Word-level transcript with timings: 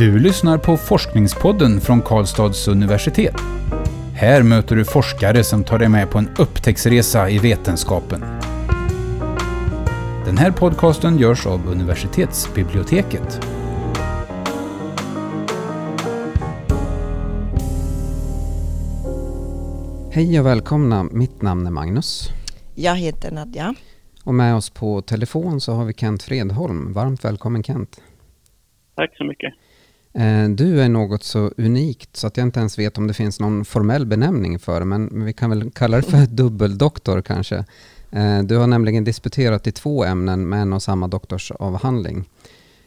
Du 0.00 0.18
lyssnar 0.18 0.58
på 0.58 0.76
Forskningspodden 0.76 1.80
från 1.80 2.02
Karlstads 2.02 2.68
universitet. 2.68 3.34
Här 4.14 4.42
möter 4.42 4.76
du 4.76 4.84
forskare 4.84 5.44
som 5.44 5.64
tar 5.64 5.78
dig 5.78 5.88
med 5.88 6.10
på 6.10 6.18
en 6.18 6.28
upptäcktsresa 6.38 7.30
i 7.30 7.38
vetenskapen. 7.38 8.20
Den 10.24 10.38
här 10.38 10.50
podcasten 10.50 11.18
görs 11.18 11.46
av 11.46 11.68
universitetsbiblioteket. 11.68 13.40
Hej 20.12 20.40
och 20.40 20.46
välkomna, 20.46 21.02
mitt 21.02 21.42
namn 21.42 21.66
är 21.66 21.70
Magnus. 21.70 22.28
Jag 22.74 22.96
heter 22.96 23.30
Nadja. 23.30 23.74
Och 24.24 24.34
med 24.34 24.54
oss 24.54 24.70
på 24.70 25.02
telefon 25.02 25.60
så 25.60 25.72
har 25.72 25.84
vi 25.84 25.92
Kent 25.92 26.22
Fredholm. 26.22 26.92
Varmt 26.92 27.24
välkommen 27.24 27.62
Kent. 27.62 28.00
Tack 28.94 29.16
så 29.16 29.24
mycket. 29.24 29.54
Eh, 30.12 30.48
du 30.48 30.82
är 30.82 30.88
något 30.88 31.22
så 31.22 31.52
unikt 31.56 32.16
så 32.16 32.26
att 32.26 32.36
jag 32.36 32.46
inte 32.46 32.60
ens 32.60 32.78
vet 32.78 32.98
om 32.98 33.06
det 33.06 33.14
finns 33.14 33.40
någon 33.40 33.64
formell 33.64 34.06
benämning 34.06 34.58
för 34.58 34.80
det, 34.80 34.86
men 34.86 35.24
vi 35.24 35.32
kan 35.32 35.50
väl 35.50 35.70
kalla 35.70 35.96
det 35.96 36.02
för 36.02 36.26
dubbeldoktor 36.30 37.22
kanske. 37.22 37.64
Eh, 38.10 38.42
du 38.42 38.56
har 38.56 38.66
nämligen 38.66 39.04
disputerat 39.04 39.66
i 39.66 39.72
två 39.72 40.04
ämnen 40.04 40.48
med 40.48 40.62
en 40.62 40.72
och 40.72 40.82
samma 40.82 41.08
doktorsavhandling. 41.08 42.28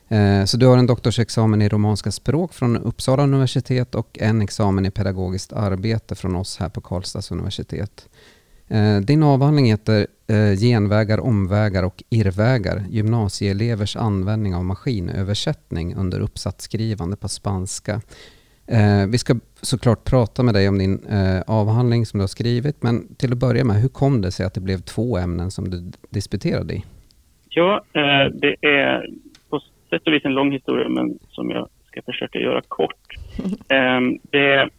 Eh, 0.10 0.46
så 0.46 0.58
du 0.58 0.66
har 0.66 0.78
en 0.78 0.88
doktorsexamen 0.88 1.62
i 1.62 1.70
romanska 1.70 2.12
språk 2.12 2.54
från 2.54 2.78
Uppsala 2.78 3.24
universitet 3.24 3.96
och 3.96 4.18
en 4.22 4.42
examen 4.42 4.86
i 4.86 4.92
pedagogiskt 4.92 5.54
arbete 5.54 6.16
från 6.16 6.36
oss 6.36 6.58
här 6.58 6.70
på 6.70 6.82
Karlstads 6.82 7.32
universitet. 7.32 8.08
Din 9.04 9.24
avhandling 9.24 9.66
heter 9.66 10.08
Genvägar, 10.62 11.20
omvägar 11.20 11.84
och 11.84 12.04
irrvägar, 12.10 12.84
gymnasieelevers 12.90 13.96
användning 13.96 14.56
av 14.56 14.64
maskinöversättning 14.66 15.96
under 15.96 16.20
uppsatsskrivande 16.20 17.18
på 17.18 17.28
spanska. 17.28 18.02
Vi 19.10 19.18
ska 19.18 19.36
såklart 19.62 20.04
prata 20.04 20.44
med 20.44 20.54
dig 20.54 20.70
om 20.70 20.78
din 20.78 21.06
avhandling 21.48 22.06
som 22.06 22.18
du 22.18 22.24
har 22.24 22.28
skrivit, 22.28 22.84
men 22.84 23.16
till 23.16 23.32
att 23.32 23.38
börja 23.38 23.64
med, 23.64 23.76
hur 23.76 23.90
kom 23.90 24.22
det 24.22 24.32
sig 24.32 24.46
att 24.46 24.54
det 24.54 24.62
blev 24.62 24.78
två 24.78 25.18
ämnen 25.18 25.52
som 25.52 25.70
du 25.70 25.92
disputerade 26.10 26.74
i? 26.74 26.84
Ja, 27.50 27.84
det 28.34 28.56
är 28.62 29.10
på 29.50 29.60
sätt 29.90 30.08
och 30.08 30.14
vis 30.14 30.26
en 30.26 30.34
lång 30.34 30.52
historia, 30.52 30.90
men 30.90 31.20
som 31.30 31.50
jag 31.50 31.70
ska 31.88 32.02
försöka 32.02 32.40
göra 32.40 32.62
kort. 32.68 33.08
Det 34.32 34.70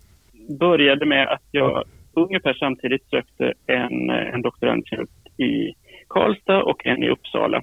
började 0.58 1.06
med 1.06 1.28
att 1.28 1.42
jag 1.50 1.84
ungefär 2.12 2.54
samtidigt 2.54 3.10
sökte 3.10 3.52
en, 3.66 4.10
en 4.10 4.42
doktorandtjänst 4.42 5.23
i 5.38 5.74
Karlstad 6.08 6.62
och 6.62 6.86
en 6.86 7.02
i 7.02 7.08
Uppsala. 7.10 7.62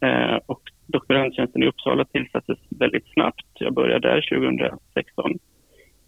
Eh, 0.00 0.38
och 0.46 0.62
doktorandtjänsten 0.86 1.62
i 1.62 1.66
Uppsala 1.66 2.04
tillsattes 2.04 2.58
väldigt 2.70 3.12
snabbt. 3.12 3.46
Jag 3.54 3.74
började 3.74 4.08
där 4.08 4.28
2016. 4.28 5.38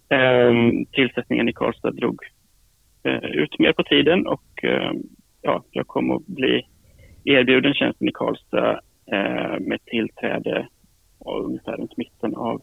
Eh, 0.09 0.53
tillsättningen 0.93 1.49
i 1.49 1.53
Karlstad 1.53 1.91
drog 1.91 2.21
eh, 3.03 3.25
ut 3.25 3.59
mer 3.59 3.73
på 3.73 3.83
tiden 3.83 4.27
och 4.27 4.65
eh, 4.65 4.93
ja, 5.43 5.65
jag 5.71 5.87
kom 5.87 6.11
att 6.11 6.27
bli 6.27 6.67
erbjuden 7.25 7.75
tjänsten 7.75 8.09
i 8.09 8.13
Karlstad 8.13 8.81
eh, 9.13 9.59
med 9.61 9.85
tillträde 9.85 10.69
ungefär 11.25 11.77
runt 11.77 11.97
mitten 11.97 12.37
av 12.37 12.63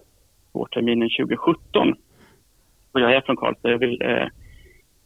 vårterminen 0.54 1.10
2017. 1.20 1.96
Och 2.92 3.02
jag 3.02 3.16
är 3.16 3.22
från 3.22 3.38
Karlstad. 3.38 3.72
Jag 3.72 3.78
vill 3.78 4.02
eh, 4.02 4.28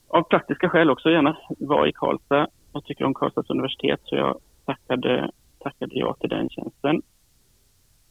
av 0.08 0.24
praktiska 0.24 0.70
skäl 0.70 0.90
också 0.90 1.12
gärna 1.12 1.38
vara 1.60 1.88
i 1.88 1.92
Karlstad. 1.92 2.48
Jag 2.74 2.86
tycker 2.86 3.06
om 3.06 3.14
Karlstads 3.14 3.50
universitet 3.50 4.00
så 4.04 4.16
jag 4.16 4.40
tackade, 4.66 5.32
tackade 5.60 5.96
ja 5.96 6.14
till 6.14 6.30
den 6.30 6.50
tjänsten. 6.50 7.02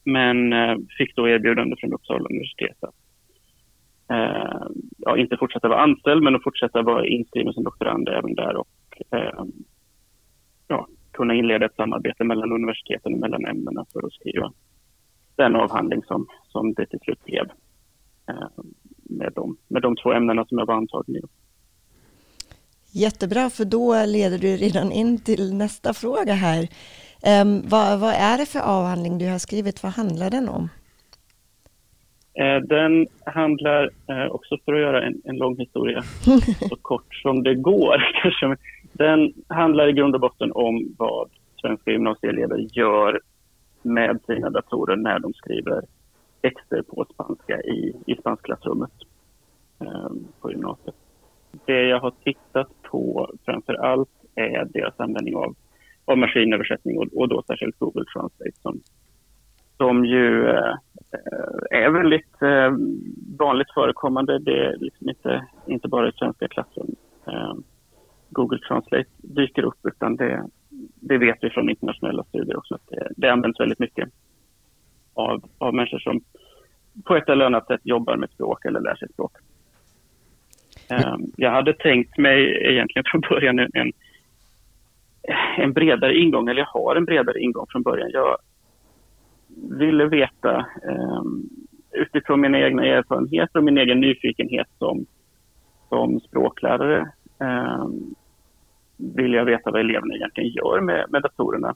Men 0.05 0.53
eh, 0.53 0.77
fick 0.98 1.17
då 1.17 1.28
erbjudande 1.28 1.77
från 1.81 1.92
Uppsala 1.92 2.28
universitet 2.28 2.77
att 2.84 2.95
eh, 4.11 4.67
ja, 4.98 5.17
inte 5.17 5.36
fortsätta 5.36 5.68
vara 5.68 5.83
anställd 5.83 6.23
men 6.23 6.36
att 6.36 6.42
fortsätta 6.42 6.83
vara 6.83 7.07
inskriven 7.07 7.52
som 7.52 7.64
doktorand 7.64 8.08
även 8.08 8.35
där 8.35 8.57
och 8.57 8.68
eh, 9.11 9.45
ja, 10.68 10.86
kunna 11.13 11.35
inleda 11.35 11.67
ett 11.67 11.77
samarbete 11.77 12.24
mellan 12.24 12.52
universiteten 12.52 13.14
och 13.14 13.20
mellan 13.20 13.45
ämnena 13.45 13.86
för 13.92 14.07
att 14.07 14.13
skriva 14.13 14.52
den 15.36 15.57
avhandling 15.57 16.02
som, 16.02 16.27
som 16.48 16.74
det 16.74 16.86
till 16.86 17.01
slut 17.01 17.24
blev 17.24 17.51
eh, 18.29 18.48
med, 19.02 19.33
de, 19.35 19.57
med 19.68 19.83
de 19.83 19.97
två 19.97 20.13
ämnena 20.13 20.45
som 20.45 20.58
jag 20.58 20.67
var 20.67 20.74
antagen 20.74 21.17
i. 21.17 21.20
Jättebra, 22.92 23.50
för 23.50 23.64
då 23.64 24.04
leder 24.06 24.38
du 24.38 24.56
redan 24.56 24.92
in 24.92 25.20
till 25.24 25.54
nästa 25.54 25.94
fråga 25.94 26.32
här. 26.32 26.68
Um, 27.42 27.62
vad, 27.68 28.00
vad, 28.00 28.14
är 28.14 28.38
det 28.38 28.46
för 28.46 28.60
avhandling 28.60 29.18
du 29.18 29.28
har 29.28 29.38
skrivit? 29.38 29.82
Vad 29.82 29.92
handlar 29.92 30.30
den 30.30 30.48
om? 30.48 30.68
Eh, 32.34 32.56
den 32.56 33.06
handlar, 33.26 33.90
eh, 34.08 34.26
också 34.30 34.56
för 34.64 34.74
att 34.74 34.80
göra 34.80 35.06
en, 35.06 35.22
en 35.24 35.36
lång 35.36 35.56
historia 35.56 36.02
så 36.68 36.76
kort 36.82 37.14
som 37.14 37.42
det 37.42 37.54
går, 37.54 37.96
kanske. 38.22 38.56
Den 38.92 39.32
handlar 39.48 39.88
i 39.88 39.92
grund 39.92 40.14
och 40.14 40.20
botten 40.20 40.52
om 40.52 40.94
vad 40.98 41.30
svenska 41.60 41.90
gymnasieelever 41.90 42.66
gör 42.72 43.20
med 43.82 44.18
sina 44.26 44.50
datorer 44.50 44.96
när 44.96 45.18
de 45.18 45.34
skriver 45.34 45.82
texter 46.40 46.82
på 46.82 47.06
spanska 47.14 47.60
i, 47.60 47.96
i 48.06 48.14
spanskklassrummet 48.14 48.92
eh, 49.80 50.10
på 50.40 50.50
gymnasiet. 50.50 50.94
Det 51.66 51.82
jag 51.82 52.00
har 52.00 52.12
tittat 52.24 52.77
på 52.90 53.30
framför 53.44 53.74
allt 53.74 54.10
är 54.34 54.64
deras 54.64 55.00
användning 55.00 55.36
av, 55.36 55.54
av 56.04 56.18
maskinöversättning 56.18 56.98
och, 56.98 57.06
och 57.14 57.28
då 57.28 57.42
särskilt 57.42 57.78
Google 57.78 58.04
Translate 58.12 58.60
som, 58.62 58.80
som 59.76 60.04
ju 60.04 60.48
eh, 60.48 60.74
är 61.70 61.90
väldigt 61.90 62.42
eh, 62.42 62.72
vanligt 63.38 63.74
förekommande. 63.74 64.38
Det 64.38 64.66
är 64.66 64.76
liksom 64.78 65.08
inte, 65.08 65.46
inte 65.66 65.88
bara 65.88 66.08
i 66.08 66.12
svenska 66.12 66.48
klassrum 66.48 66.96
eh, 67.26 67.54
Google 68.30 68.58
Translate 68.58 69.10
dyker 69.16 69.62
upp 69.62 69.86
utan 69.86 70.16
det, 70.16 70.44
det 70.94 71.18
vet 71.18 71.38
vi 71.40 71.50
från 71.50 71.70
internationella 71.70 72.24
studier 72.24 72.56
också 72.56 72.74
att 72.74 72.86
det, 72.88 73.08
det 73.16 73.32
används 73.32 73.60
väldigt 73.60 73.78
mycket 73.78 74.08
av, 75.14 75.44
av 75.58 75.74
människor 75.74 75.98
som 75.98 76.20
på 77.05 77.16
ett 77.16 77.28
eller 77.28 77.44
annat 77.44 77.66
sätt 77.66 77.80
jobbar 77.84 78.16
med 78.16 78.30
språk 78.30 78.64
eller 78.64 78.80
lär 78.80 78.94
sig 78.94 79.08
språk. 79.08 79.32
Ehm, 80.90 81.20
jag 81.36 81.50
hade 81.50 81.72
tänkt 81.72 82.18
mig 82.18 82.70
egentligen 82.72 83.04
från 83.06 83.20
början 83.20 83.58
en, 83.58 83.92
en 85.58 85.72
bredare 85.72 86.18
ingång, 86.18 86.48
eller 86.48 86.60
jag 86.60 86.80
har 86.80 86.96
en 86.96 87.04
bredare 87.04 87.40
ingång 87.40 87.66
från 87.68 87.82
början. 87.82 88.10
Jag 88.12 88.36
ville 89.78 90.06
veta 90.06 90.66
ehm, 90.88 91.42
utifrån 91.92 92.40
mina 92.40 92.60
egna 92.60 92.86
erfarenheter 92.86 93.58
och 93.58 93.64
min 93.64 93.78
egen 93.78 94.00
nyfikenhet 94.00 94.68
som, 94.78 95.06
som 95.88 96.20
språklärare 96.20 97.10
ehm, 97.40 98.14
vill 98.96 99.32
jag 99.32 99.44
veta 99.44 99.70
vad 99.70 99.80
eleverna 99.80 100.14
egentligen 100.14 100.50
gör 100.50 100.80
med, 100.80 101.06
med 101.08 101.22
datorerna. 101.22 101.74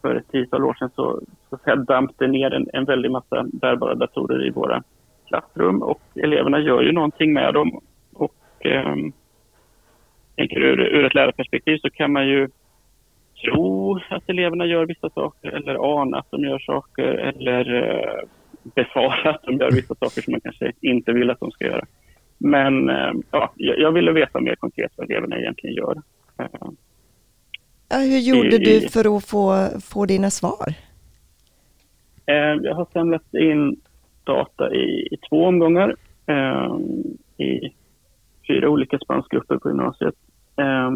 För 0.00 0.14
ett 0.14 0.28
tiotal 0.28 0.64
år 0.64 0.74
sedan 0.74 0.90
så, 0.94 1.20
så 1.50 1.74
damp 1.74 2.10
det 2.18 2.26
ner 2.26 2.54
en, 2.54 2.66
en 2.72 2.84
väldig 2.84 3.10
massa 3.10 3.46
bärbara 3.52 3.94
datorer 3.94 4.46
i 4.46 4.50
våra 4.50 4.82
klassrum 5.26 5.82
och 5.82 6.00
eleverna 6.14 6.58
gör 6.58 6.82
ju 6.82 6.92
någonting 6.92 7.32
med 7.32 7.54
dem 7.54 7.80
eh, 8.66 8.96
tänker 10.36 10.60
ur, 10.60 10.80
ur 10.80 11.04
ett 11.04 11.14
lärarperspektiv 11.14 11.78
så 11.78 11.90
kan 11.90 12.12
man 12.12 12.28
ju 12.28 12.48
tro 13.44 14.00
att 14.10 14.28
eleverna 14.28 14.66
gör 14.66 14.86
vissa 14.86 15.10
saker 15.10 15.48
eller 15.48 16.00
ana 16.00 16.18
att 16.18 16.30
de 16.30 16.44
gör 16.44 16.58
saker 16.58 17.04
eller 17.04 17.74
eh, 17.74 18.28
befara 18.62 19.30
att 19.30 19.42
de 19.42 19.56
gör 19.56 19.70
vissa 19.70 19.94
saker 19.94 20.22
som 20.22 20.30
man 20.32 20.40
kanske 20.40 20.72
inte 20.80 21.12
vill 21.12 21.30
att 21.30 21.40
de 21.40 21.50
ska 21.50 21.64
göra. 21.64 21.84
Men 22.38 22.90
eh, 22.90 23.12
ja, 23.30 23.52
jag 23.56 23.92
ville 23.92 24.12
veta 24.12 24.40
mer 24.40 24.54
konkret 24.54 24.92
vad 24.96 25.10
eleverna 25.10 25.38
egentligen 25.38 25.76
gör. 25.76 26.02
Ja, 27.88 27.96
hur 27.96 28.18
gjorde 28.18 28.56
i, 28.56 28.58
du 28.58 28.88
för 28.88 29.16
att 29.16 29.26
få, 29.26 29.68
få 29.80 30.06
dina 30.06 30.30
svar? 30.30 30.74
Eh, 32.26 32.34
jag 32.62 32.74
har 32.74 32.86
samlat 32.92 33.34
in 33.34 33.80
data 34.24 34.74
i, 34.74 35.08
i 35.10 35.16
två 35.28 35.44
omgångar. 35.46 35.96
I 37.36 37.70
fyra 38.50 38.70
olika 38.70 38.98
spanskgrupper 38.98 39.58
på 39.58 39.68
gymnasiet. 39.68 40.14
Eh, 40.56 40.90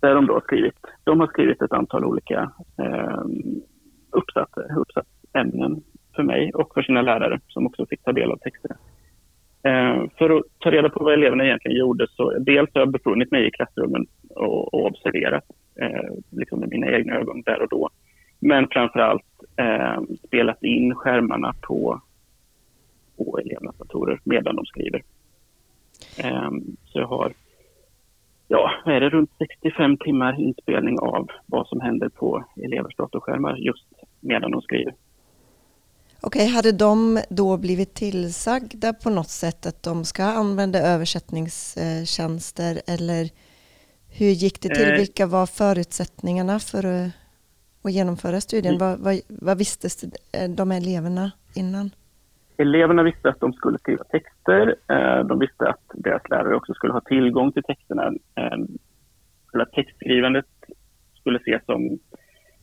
där 0.00 0.14
de 0.14 0.26
då 0.26 0.34
har 0.34 0.40
skrivit, 0.40 0.74
de 1.04 1.20
har 1.20 1.26
skrivit 1.26 1.62
ett 1.62 1.72
antal 1.72 2.04
olika 2.04 2.50
eh, 2.78 3.24
uppsatser, 4.10 4.78
uppsatsämnen 4.78 5.82
för 6.14 6.22
mig 6.22 6.52
och 6.54 6.74
för 6.74 6.82
sina 6.82 7.02
lärare 7.02 7.40
som 7.48 7.66
också 7.66 7.86
fick 7.86 8.02
ta 8.02 8.12
del 8.12 8.30
av 8.32 8.36
texterna. 8.36 8.76
Eh, 9.62 10.10
för 10.18 10.30
att 10.30 10.42
ta 10.58 10.70
reda 10.70 10.88
på 10.88 11.04
vad 11.04 11.14
eleverna 11.14 11.44
egentligen 11.44 11.78
gjorde 11.78 12.06
så 12.10 12.38
dels 12.38 12.70
har 12.74 12.80
jag 12.80 12.90
befunnit 12.90 13.30
mig 13.30 13.46
i 13.46 13.50
klassrummen 13.50 14.06
och, 14.30 14.74
och 14.74 14.86
observerat 14.86 15.44
eh, 15.80 16.10
liksom 16.30 16.60
med 16.60 16.68
mina 16.68 16.86
egna 16.86 17.14
ögon 17.14 17.42
där 17.42 17.62
och 17.62 17.68
då. 17.68 17.88
Men 18.40 18.68
framförallt 18.68 19.24
eh, 19.56 20.00
spelat 20.26 20.62
in 20.62 20.94
skärmarna 20.94 21.54
på, 21.60 22.00
på 23.16 23.38
elevernas 23.38 23.78
datorer 23.78 24.20
medan 24.24 24.56
de 24.56 24.66
skriver. 24.66 25.02
Ehm, 26.16 26.76
så 26.84 26.98
jag 26.98 27.06
har, 27.06 27.32
ja, 28.48 28.70
är 28.86 29.00
det 29.00 29.10
runt 29.10 29.30
65 29.38 29.96
timmar 29.96 30.40
inspelning 30.40 30.98
av 30.98 31.30
vad 31.46 31.66
som 31.66 31.80
händer 31.80 32.08
på 32.08 32.44
elevers 32.56 32.96
datorskärmar 32.96 33.56
just 33.56 33.86
medan 34.20 34.50
de 34.50 34.62
skriver. 34.62 34.94
Okej, 36.22 36.46
hade 36.46 36.72
de 36.72 37.20
då 37.30 37.56
blivit 37.56 37.94
tillsagda 37.94 38.92
på 38.92 39.10
något 39.10 39.28
sätt 39.28 39.66
att 39.66 39.82
de 39.82 40.04
ska 40.04 40.24
använda 40.24 40.78
översättningstjänster 40.78 42.80
eller 42.86 43.28
hur 44.18 44.30
gick 44.30 44.60
det 44.60 44.68
till? 44.68 44.90
Eh. 44.90 44.98
Vilka 44.98 45.26
var 45.26 45.46
förutsättningarna 45.46 46.58
för 46.58 46.84
att, 46.84 47.10
att 47.82 47.92
genomföra 47.92 48.40
studien? 48.40 48.74
Mm. 48.74 48.88
Vad, 48.88 48.98
vad, 48.98 49.20
vad 49.28 49.58
visste 49.58 49.88
eh, 50.32 50.50
de 50.50 50.72
eleverna 50.72 51.30
innan? 51.54 51.90
Eleverna 52.56 53.02
visste 53.02 53.28
att 53.28 53.40
de 53.40 53.52
skulle 53.52 53.78
skriva 53.78 54.04
texter. 54.04 54.76
Eh, 54.88 55.26
De 55.26 55.38
visste 55.38 55.68
att 55.68 55.89
deras 56.02 56.28
lärare 56.30 56.56
också 56.56 56.74
skulle 56.74 56.92
ha 56.92 57.00
tillgång 57.00 57.52
till 57.52 57.62
texterna. 57.62 58.02
Eller 58.02 58.66
Själva 59.46 59.66
textskrivandet 59.66 60.46
skulle 61.20 61.38
ses 61.38 61.64
som 61.64 61.98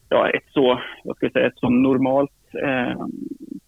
ja, 0.10 0.30
ett, 0.30 0.44
så, 0.50 0.82
vad 1.04 1.16
ska 1.16 1.26
jag 1.26 1.34
säga, 1.34 1.48
ett 1.48 1.60
så 1.60 1.70
normalt 1.70 2.32
eh, 2.64 3.06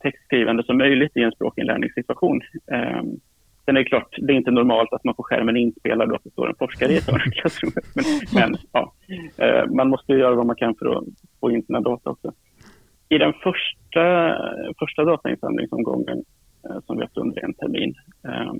textskrivande 0.01 0.63
som 0.63 0.77
möjligt 0.77 1.17
i 1.17 1.21
en 1.21 1.31
språkinlärningssituation. 1.31 2.41
Eh, 2.71 3.03
sen 3.65 3.77
är 3.77 3.83
det 3.83 3.89
klart, 3.89 4.15
det 4.17 4.33
är 4.33 4.37
inte 4.37 4.51
normalt 4.51 4.93
att 4.93 5.03
man 5.03 5.15
får 5.15 5.23
skärmen 5.23 5.57
inspelad 5.57 6.09
och 6.09 6.15
att 6.15 6.23
det 6.23 6.31
står 6.31 6.49
en 6.49 6.55
forskare 6.55 6.91
i 6.91 6.97
ett 6.97 7.11
hörn 7.11 7.31
klassrummet. 7.31 7.85
Men, 7.95 8.05
men 8.33 8.57
ja, 8.71 8.93
eh, 9.37 9.65
man 9.65 9.89
måste 9.89 10.13
ju 10.13 10.19
göra 10.19 10.35
vad 10.35 10.45
man 10.45 10.55
kan 10.55 10.75
för 10.75 10.97
att 10.97 11.03
få 11.39 11.51
in 11.51 11.63
sina 11.63 11.79
data 11.79 12.09
också. 12.09 12.33
I 13.09 13.17
den 13.17 13.33
första, 13.33 14.35
första 14.79 15.03
datainsamlingsomgången 15.03 16.23
eh, 16.69 16.79
som 16.85 16.97
vi 16.97 17.03
haft 17.03 17.17
under 17.17 17.45
en 17.45 17.53
termin, 17.53 17.95
eh, 18.27 18.53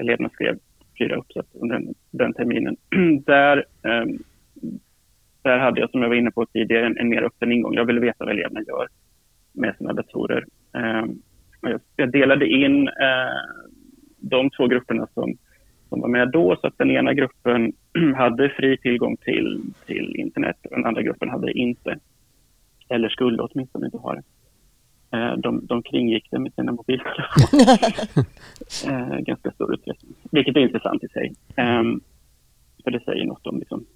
eleverna 0.00 0.28
skrev 0.28 0.58
fyra 0.98 1.16
uppsats 1.16 1.48
under 1.54 1.78
den, 1.78 1.94
den 2.10 2.32
terminen, 2.34 2.76
där, 3.26 3.56
eh, 3.82 4.04
där 5.42 5.58
hade 5.58 5.80
jag 5.80 5.90
som 5.90 6.02
jag 6.02 6.08
var 6.08 6.16
inne 6.16 6.30
på 6.30 6.46
tidigare 6.46 6.86
en, 6.86 6.98
en 6.98 7.08
mer 7.08 7.22
öppen 7.22 7.52
ingång. 7.52 7.74
Jag 7.74 7.84
ville 7.84 8.00
veta 8.00 8.24
vad 8.24 8.34
eleverna 8.34 8.60
gör 8.68 8.88
med 9.52 9.76
sina 9.76 9.92
datorer. 9.92 10.44
Eh, 10.74 11.04
jag, 11.60 11.80
jag 11.96 12.12
delade 12.12 12.46
in 12.46 12.88
eh, 12.88 13.40
de 14.16 14.50
två 14.50 14.66
grupperna 14.66 15.06
som, 15.14 15.36
som 15.88 16.00
var 16.00 16.08
med 16.08 16.30
då 16.30 16.56
så 16.56 16.66
att 16.66 16.78
den 16.78 16.90
ena 16.90 17.14
gruppen 17.14 17.72
hade 18.16 18.48
fri 18.48 18.76
tillgång 18.78 19.16
till, 19.16 19.62
till 19.86 20.16
internet 20.16 20.56
och 20.62 20.76
den 20.76 20.86
andra 20.86 21.02
gruppen 21.02 21.30
hade 21.30 21.46
det 21.46 21.58
inte. 21.58 21.98
Eller 22.88 23.08
skulle 23.08 23.42
åtminstone 23.42 23.86
inte 23.86 23.98
ha 23.98 24.14
det. 24.14 24.22
Eh, 25.12 25.32
De, 25.36 25.66
de 25.66 25.82
kringgick 25.82 26.28
det 26.30 26.38
med 26.38 26.54
sina 26.54 26.72
mobiltelefoner 26.72 27.78
eh, 29.14 29.18
ganska 29.18 29.50
stor 29.50 29.74
utsträckning. 29.74 30.14
Vilket 30.30 30.56
är 30.56 30.60
intressant 30.60 31.04
i 31.04 31.08
sig. 31.08 31.34
Ehm, 31.56 32.00
För 32.84 32.90
det 32.90 33.04
säger 33.04 33.26
något 33.26 33.46
om 33.46 33.58
liksom, 33.58 33.86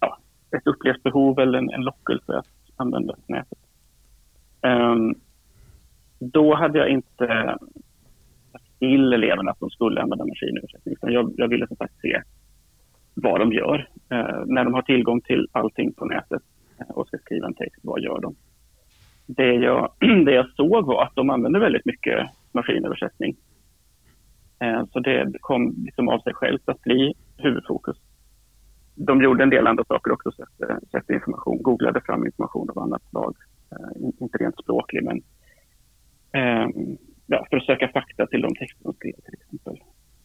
ja, 0.00 0.18
ett 0.56 0.66
upplevt 0.66 1.02
behov 1.02 1.38
eller 1.40 1.58
en, 1.58 1.70
en 1.70 1.82
lockelse 1.84 2.38
att 2.38 2.46
använda 2.76 3.14
nätet. 3.26 3.58
Ehm, 4.62 5.14
Då 6.18 6.54
hade 6.54 6.78
jag 6.78 6.88
inte 6.88 7.56
sagt 8.52 8.78
till 8.78 9.12
eleverna 9.12 9.50
att 9.50 9.60
de 9.60 9.70
skulle 9.70 10.02
använda 10.02 10.24
maskinöversättning. 10.24 10.94
Jag, 11.00 11.34
jag 11.36 11.48
ville 11.48 11.66
som 11.66 11.76
sagt 11.76 12.00
se 12.02 12.22
vad 13.14 13.40
de 13.40 13.52
gör. 13.52 13.88
Eh, 14.08 14.42
när 14.46 14.64
de 14.64 14.74
har 14.74 14.82
tillgång 14.82 15.20
till 15.20 15.48
allting 15.52 15.92
på 15.92 16.04
nätet 16.04 16.42
och 16.88 17.06
ska 17.06 17.18
skriva 17.18 17.46
en 17.46 17.54
text, 17.54 17.80
vad 17.82 18.00
gör 18.00 18.20
de? 18.20 18.34
Det 19.26 19.54
jag, 19.54 19.92
det 20.24 20.32
jag 20.32 20.50
såg 20.50 20.86
var 20.86 21.02
att 21.02 21.14
de 21.14 21.30
använde 21.30 21.60
väldigt 21.60 21.84
mycket 21.84 22.30
maskinöversättning. 22.52 23.36
Eh, 24.58 24.84
så 24.92 25.00
det 25.00 25.32
kom 25.40 25.74
liksom 25.84 26.08
av 26.08 26.18
sig 26.18 26.34
självt 26.34 26.68
att 26.68 26.82
bli 26.82 27.14
huvudfokus. 27.36 27.96
De 28.94 29.22
gjorde 29.22 29.42
en 29.42 29.50
del 29.50 29.66
andra 29.66 29.84
saker 29.84 30.12
också, 30.12 30.32
sökte, 30.32 30.66
eh, 30.72 30.76
sökte 30.90 31.14
information, 31.14 31.62
googlade 31.62 32.00
fram 32.00 32.26
information 32.26 32.70
av 32.70 32.78
annat 32.78 33.02
slag. 33.10 33.36
Eh, 33.72 34.08
inte 34.20 34.38
rent 34.38 34.58
språklig, 34.58 35.04
men 35.04 35.22
eh, 36.32 36.68
ja, 37.26 37.46
för 37.50 37.56
att 37.56 37.64
söka 37.64 37.88
fakta 37.88 38.26
till 38.26 38.42
de 38.42 38.54
texter 38.54 38.84
de 38.84 38.94
skrev 38.94 39.12
till 39.12 39.34
exempel. 39.34 39.80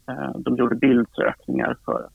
Eh, 0.10 0.40
de 0.40 0.56
gjorde 0.56 0.76
bildsökningar 0.76 1.78
för, 1.86 2.10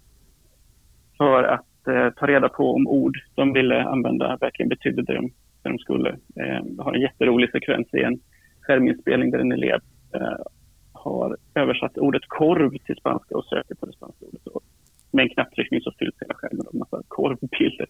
för 1.18 1.44
att 1.44 1.86
eh, 1.88 2.10
ta 2.10 2.26
reda 2.26 2.48
på 2.48 2.74
om 2.74 2.86
ord 2.86 3.16
de 3.34 3.52
ville 3.52 3.84
använda 3.84 4.36
verkligen 4.40 4.68
betydde 4.68 5.02
det 5.02 5.14
de, 5.14 5.30
för 5.64 5.70
de 5.70 5.78
skulle. 5.78 6.10
Eh, 6.10 6.84
har 6.84 6.94
en 6.94 7.00
jätterolig 7.00 7.50
sekvens 7.50 7.94
i 7.94 8.02
en 8.02 8.20
skärminspelning 8.60 9.30
där 9.30 9.38
en 9.38 9.52
elev 9.52 9.80
eh, 10.14 10.44
har 10.92 11.36
översatt 11.54 11.98
ordet 11.98 12.22
korv 12.28 12.78
till 12.78 12.96
spanska 12.96 13.36
och 13.36 13.44
söker 13.44 13.74
på 13.74 13.86
det 13.86 13.92
spanska 13.92 14.26
ordet. 14.26 14.46
Och 14.46 14.62
med 15.10 15.22
en 15.22 15.28
knapptryckning 15.28 15.80
så 15.80 15.92
fylls 15.98 16.14
hela 16.20 16.34
skärmen 16.34 16.66
av 16.66 16.72
en 16.72 16.78
massa 16.78 17.02
korvbilder. 17.08 17.88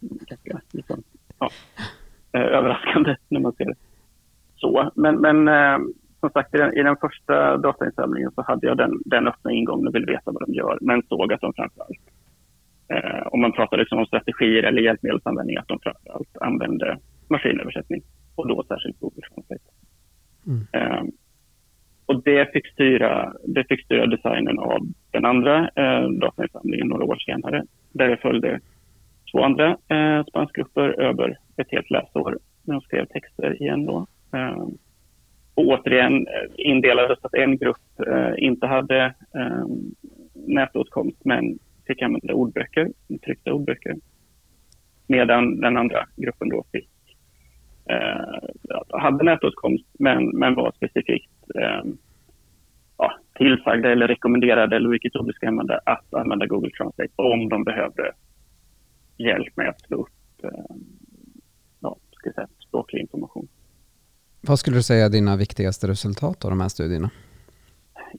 Ganska 0.00 0.60
liksom, 0.72 1.02
ja, 1.38 1.50
eh, 2.32 2.40
överraskande 2.40 3.16
när 3.28 3.40
man 3.40 3.52
ser 3.52 3.64
det. 3.64 3.74
Så, 4.56 4.90
men, 4.94 5.20
men 5.20 5.48
eh, 5.48 5.78
som 6.20 6.30
sagt, 6.30 6.54
i 6.54 6.58
den, 6.58 6.78
i 6.78 6.82
den 6.82 6.96
första 6.96 7.56
datainsamlingen 7.56 8.30
så 8.34 8.42
hade 8.42 8.66
jag 8.66 8.76
den, 8.76 9.02
den 9.04 9.28
öppna 9.28 9.52
ingången 9.52 9.88
och 9.88 9.94
ville 9.94 10.12
veta 10.12 10.32
vad 10.32 10.42
de 10.46 10.54
gör, 10.54 10.78
men 10.80 11.02
såg 11.02 11.32
att 11.32 11.40
de 11.40 11.52
framförallt, 11.52 11.98
eh, 12.88 13.26
om 13.26 13.40
man 13.40 13.52
pratar 13.52 13.78
liksom 13.78 13.98
om 13.98 14.06
strategier 14.06 14.62
eller 14.62 14.82
hjälpmedelsanvändning, 14.82 15.56
att 15.56 15.68
de 15.68 15.78
framförallt 15.82 16.36
använde 16.40 16.98
maskinöversättning 17.28 18.02
och 18.34 18.48
då 18.48 18.64
särskilt 18.68 19.00
Google 19.00 19.22
Translate. 19.34 19.64
Mm. 20.46 20.66
Eh, 20.72 21.02
och 22.06 22.22
det 22.22 22.52
fick, 22.52 22.66
styra, 22.66 23.32
det 23.44 23.64
fick 23.68 23.84
styra 23.84 24.06
designen 24.06 24.58
av 24.58 24.78
den 25.10 25.24
andra 25.24 25.70
eh, 25.76 26.08
datainsamlingen 26.08 26.88
några 26.88 27.04
år 27.04 27.16
senare, 27.16 27.64
där 27.92 28.08
jag 28.08 28.20
följde 28.20 28.60
två 29.32 29.44
andra 29.44 29.76
eh, 29.88 30.24
spanskgrupper 30.24 31.00
över 31.00 31.38
ett 31.56 31.70
helt 31.70 31.90
läsår 31.90 32.38
när 32.62 32.74
de 32.74 32.80
skrev 32.80 33.06
texter 33.06 33.62
igen 33.62 33.86
då. 33.86 34.06
Eh, 34.32 34.66
och 35.54 35.66
återigen 35.66 36.26
eh, 36.26 36.50
indelades 36.56 37.18
att 37.22 37.34
en 37.34 37.56
grupp 37.56 38.00
eh, 38.06 38.32
inte 38.36 38.66
hade 38.66 39.14
eh, 39.34 39.66
nätåtkomst 40.34 41.24
men 41.24 41.58
fick 41.88 42.02
använda 42.02 42.34
ordböcker, 42.34 42.88
tryckta 43.24 43.52
ordböcker. 43.52 43.96
Medan 45.06 45.60
den 45.60 45.76
andra 45.76 46.06
gruppen 46.16 46.48
då 46.48 46.64
fick 46.72 46.90
eh, 47.90 49.00
hade 49.00 49.24
nätåtkomst 49.24 49.86
men, 49.98 50.28
men 50.28 50.54
var 50.54 50.72
specifikt 50.76 51.30
eh, 51.54 51.82
ja, 52.98 53.12
tillsagda 53.34 53.92
eller 53.92 54.08
rekommenderade, 54.08 54.76
eller 54.76 54.88
vilket 54.88 55.16
ord 55.16 55.26
vi 55.26 55.32
ska 55.32 55.48
använda, 55.48 55.80
att 55.84 56.14
använda 56.14 56.46
Google 56.46 56.70
Translate 56.70 57.12
om 57.16 57.48
de 57.48 57.64
behövde 57.64 58.12
hjälp 59.16 59.56
med 59.56 59.68
att 59.68 59.80
slå 59.80 59.96
upp 59.96 60.44
eh, 60.44 60.76
ja, 61.80 61.96
ska 62.12 62.32
säga, 62.32 62.48
språklig 62.68 63.00
information. 63.00 63.48
Vad 64.40 64.58
skulle 64.58 64.76
du 64.76 64.82
säga 64.82 65.04
är 65.04 65.10
dina 65.10 65.36
viktigaste 65.36 65.88
resultat 65.88 66.44
av 66.44 66.50
de 66.50 66.60
här 66.60 66.68
studierna? 66.68 67.10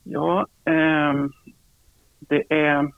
Ja, 0.04 0.48
ehm, 0.66 1.32
det, 2.20 2.54
är, 2.54 2.92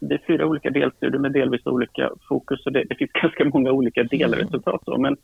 det 0.00 0.14
är 0.14 0.22
fyra 0.26 0.46
olika 0.46 0.70
delstudier 0.70 1.20
med 1.20 1.32
delvis 1.32 1.66
olika 1.66 2.10
fokus 2.28 2.66
och 2.66 2.72
det, 2.72 2.84
det 2.84 2.94
finns 2.94 3.12
ganska 3.22 3.44
många 3.44 3.72
olika 3.72 4.04
delresultat. 4.04 4.82
Då, 4.86 4.98
men 4.98 5.16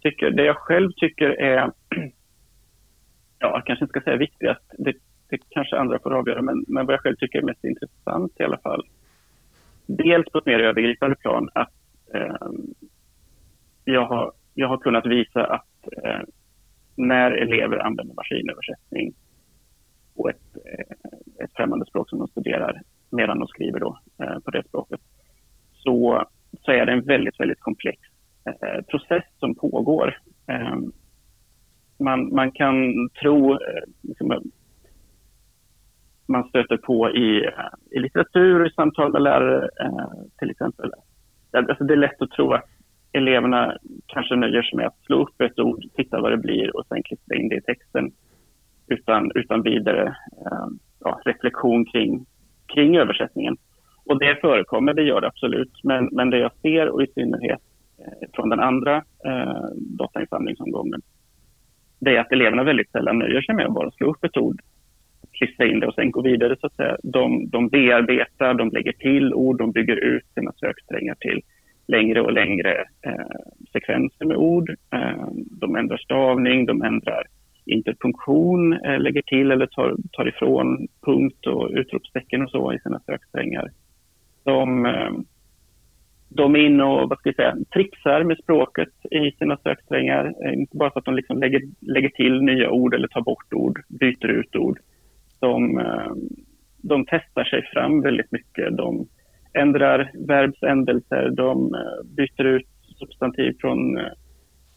tycker, 0.00 0.30
det 0.30 0.44
jag 0.44 0.56
själv 0.56 0.92
tycker 0.96 1.28
är, 1.30 1.56
ja, 3.38 3.50
jag 3.54 3.66
kanske 3.66 3.84
inte 3.84 3.92
ska 3.92 4.00
säga 4.00 4.16
viktigast, 4.16 4.64
det, 4.78 4.94
det 5.28 5.38
kanske 5.48 5.78
andra 5.78 5.98
får 5.98 6.14
avgöra, 6.14 6.42
men, 6.42 6.64
men 6.68 6.86
vad 6.86 6.92
jag 6.92 7.00
själv 7.00 7.16
tycker 7.16 7.38
är 7.38 7.42
mest 7.42 7.64
intressant 7.64 8.40
i 8.40 8.42
alla 8.42 8.58
fall. 8.58 8.86
Dels 9.86 10.30
på 10.30 10.38
ett 10.38 10.46
mer 10.46 10.58
övergripande 10.58 11.16
plan 11.16 11.48
att 11.54 11.72
eh, 12.14 12.36
jag, 13.84 14.06
har, 14.06 14.32
jag 14.54 14.68
har 14.68 14.78
kunnat 14.78 15.06
visa 15.06 15.44
att 15.44 15.88
eh, 16.04 16.20
när 16.96 17.30
elever 17.30 17.78
använder 17.78 18.14
maskinöversättning 18.14 19.14
på 20.16 20.28
ett, 20.28 20.56
eh, 20.64 21.44
ett 21.44 21.52
främmande 21.56 21.86
språk 21.86 22.08
som 22.08 22.18
de 22.18 22.28
studerar 22.28 22.82
medan 23.12 23.38
de 23.38 23.48
skriver 23.48 23.80
då, 23.80 23.98
eh, 24.22 24.38
på 24.38 24.50
det 24.50 24.68
språket, 24.68 25.00
så, 25.72 26.26
så 26.60 26.72
är 26.72 26.86
det 26.86 26.92
en 26.92 27.04
väldigt, 27.04 27.40
väldigt 27.40 27.60
komplex 27.60 27.98
eh, 28.44 28.82
process 28.84 29.24
som 29.38 29.54
pågår. 29.54 30.18
Eh, 30.46 30.76
man, 31.98 32.34
man 32.34 32.52
kan 32.52 33.08
tro, 33.08 33.52
eh, 33.52 33.82
liksom, 34.00 34.32
eh, 34.32 34.40
man 36.26 36.48
stöter 36.48 36.76
på 36.76 37.10
i, 37.10 37.44
eh, 37.44 37.50
i 37.90 37.98
litteratur, 37.98 38.66
i 38.66 38.70
samtal 38.70 39.12
med 39.12 39.22
lärare 39.22 39.68
eh, 39.80 40.08
till 40.38 40.50
exempel. 40.50 40.90
Alltså 41.52 41.84
det 41.84 41.94
är 41.94 41.96
lätt 41.96 42.22
att 42.22 42.30
tro 42.30 42.52
att 42.52 42.68
eleverna 43.12 43.76
kanske 44.06 44.36
nöjer 44.36 44.62
sig 44.62 44.76
med 44.76 44.86
att 44.86 45.04
slå 45.06 45.22
upp 45.22 45.40
ett 45.40 45.58
ord, 45.58 45.84
titta 45.94 46.20
vad 46.20 46.32
det 46.32 46.36
blir 46.36 46.76
och 46.76 46.86
sen 46.86 47.02
klistra 47.02 47.36
in 47.36 47.48
det 47.48 47.56
i 47.56 47.62
texten 47.62 48.12
utan, 48.86 49.30
utan 49.34 49.62
vidare 49.62 50.16
eh, 50.46 50.66
ja, 51.00 51.20
reflektion 51.24 51.84
kring, 51.84 52.26
kring 52.74 52.96
översättningen. 52.96 53.56
Och 54.04 54.18
det 54.18 54.40
förekommer, 54.40 54.94
det 54.94 55.02
gör 55.02 55.20
det 55.20 55.26
absolut. 55.26 55.80
Men, 55.82 56.08
men 56.12 56.30
det 56.30 56.38
jag 56.38 56.52
ser, 56.62 56.88
och 56.88 57.02
i 57.02 57.06
synnerhet 57.06 57.60
eh, 57.98 58.28
från 58.34 58.48
den 58.48 58.60
andra 58.60 58.96
eh, 59.26 59.64
datainsamlingsomgången, 59.76 61.00
det 61.98 62.16
är 62.16 62.20
att 62.20 62.32
eleverna 62.32 62.64
väldigt 62.64 62.90
sällan 62.90 63.18
nöjer 63.18 63.42
sig 63.42 63.54
med 63.54 63.66
att 63.66 63.74
bara 63.74 63.90
slå 63.90 64.10
upp 64.10 64.24
ett 64.24 64.36
ord, 64.36 64.60
klistra 65.32 65.66
in 65.66 65.80
det 65.80 65.86
och 65.86 65.94
sen 65.94 66.10
gå 66.10 66.22
vidare. 66.22 66.56
så 66.60 66.66
att 66.66 66.76
säga. 66.76 66.96
De, 67.02 67.48
de 67.50 67.68
bearbetar, 67.68 68.54
de 68.54 68.70
lägger 68.70 68.92
till 68.92 69.34
ord, 69.34 69.58
de 69.58 69.72
bygger 69.72 69.96
ut 69.96 70.26
sina 70.34 70.52
söksträngar 70.52 71.14
till 71.14 71.40
längre 71.86 72.20
och 72.20 72.32
längre 72.32 72.84
eh, 73.06 73.40
sekvenser 73.72 74.24
med 74.24 74.36
ord. 74.36 74.70
Eh, 74.92 75.26
de 75.60 75.76
ändrar 75.76 75.96
stavning, 75.96 76.66
de 76.66 76.82
ändrar 76.82 77.26
interpunktion, 77.66 78.72
eh, 78.72 79.00
lägger 79.00 79.22
till 79.22 79.50
eller 79.50 79.66
tar, 79.66 79.96
tar 80.12 80.28
ifrån 80.28 80.88
punkt 81.06 81.46
och 81.46 81.70
utropstecken 81.72 82.42
och 82.42 82.50
så 82.50 82.72
i 82.72 82.78
sina 82.78 83.00
söksträngar. 83.06 83.70
De, 84.44 84.86
eh, 84.86 85.10
de 86.28 86.54
är 86.54 86.58
inne 86.58 86.84
och 86.84 87.08
vad 87.08 87.18
ska 87.18 87.28
jag 87.28 87.36
säga, 87.36 87.56
trixar 87.72 88.24
med 88.24 88.38
språket 88.38 88.88
i 89.10 89.30
sina 89.38 89.56
söksträngar. 89.56 90.52
Inte 90.54 90.76
bara 90.76 90.90
för 90.90 90.98
att 90.98 91.04
de 91.04 91.14
liksom 91.14 91.38
lägger, 91.38 91.62
lägger 91.80 92.08
till 92.08 92.42
nya 92.42 92.70
ord 92.70 92.94
eller 92.94 93.08
tar 93.08 93.20
bort 93.20 93.52
ord, 93.52 93.82
byter 93.88 94.26
ut 94.26 94.56
ord. 94.56 94.78
De, 95.40 95.78
eh, 95.78 96.12
de 96.82 97.04
testar 97.06 97.44
sig 97.44 97.62
fram 97.72 98.00
väldigt 98.00 98.32
mycket. 98.32 98.76
De 98.76 99.06
ändrar 99.52 100.10
verbsändelser, 100.14 101.30
de 101.30 101.74
eh, 101.74 102.14
byter 102.16 102.44
ut 102.44 102.68
substantiv 102.98 103.56
från 103.60 104.00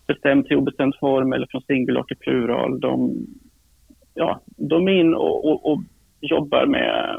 bestämd 0.07 0.45
till 0.45 0.57
obestämd 0.57 0.95
form 0.99 1.33
eller 1.33 1.47
från 1.51 1.61
singular 1.61 2.03
till 2.03 2.17
plural. 2.17 2.79
De, 2.79 3.25
ja, 4.13 4.41
de 4.45 4.87
är 4.87 4.91
in 4.91 5.13
och, 5.13 5.45
och, 5.45 5.71
och 5.71 5.81
jobbar 6.21 6.65
med, 6.65 7.17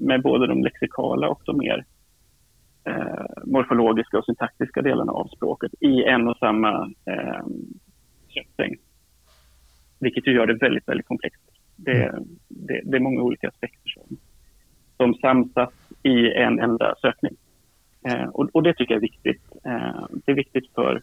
med 0.00 0.22
både 0.22 0.46
de 0.46 0.64
lexikala 0.64 1.28
och 1.28 1.42
de 1.44 1.58
mer 1.58 1.84
eh, 2.84 3.44
morfologiska 3.44 4.18
och 4.18 4.24
syntaktiska 4.24 4.82
delarna 4.82 5.12
av 5.12 5.26
språket 5.26 5.72
i 5.80 6.04
en 6.04 6.28
och 6.28 6.36
samma 6.36 6.92
eh, 7.04 7.46
köttsäng. 8.28 8.76
Vilket 10.00 10.26
ju 10.26 10.32
gör 10.32 10.46
det 10.46 10.54
väldigt, 10.54 10.88
väldigt 10.88 11.06
komplext. 11.06 11.42
Det, 11.76 12.04
mm. 12.04 12.24
det, 12.48 12.80
det, 12.84 12.96
är 12.96 13.00
många 13.00 13.22
olika 13.22 13.48
aspekter 13.48 13.88
som, 13.88 14.16
som 14.96 15.14
samsas 15.14 15.70
i 16.02 16.32
en 16.32 16.60
enda 16.60 16.94
sökning. 17.02 17.36
Eh, 18.06 18.28
och, 18.28 18.48
och, 18.52 18.62
det 18.62 18.74
tycker 18.74 18.94
jag 18.94 18.98
är 18.98 19.08
viktigt. 19.08 19.42
Eh, 19.64 20.06
det 20.24 20.32
är 20.32 20.36
viktigt 20.36 20.74
för 20.74 21.02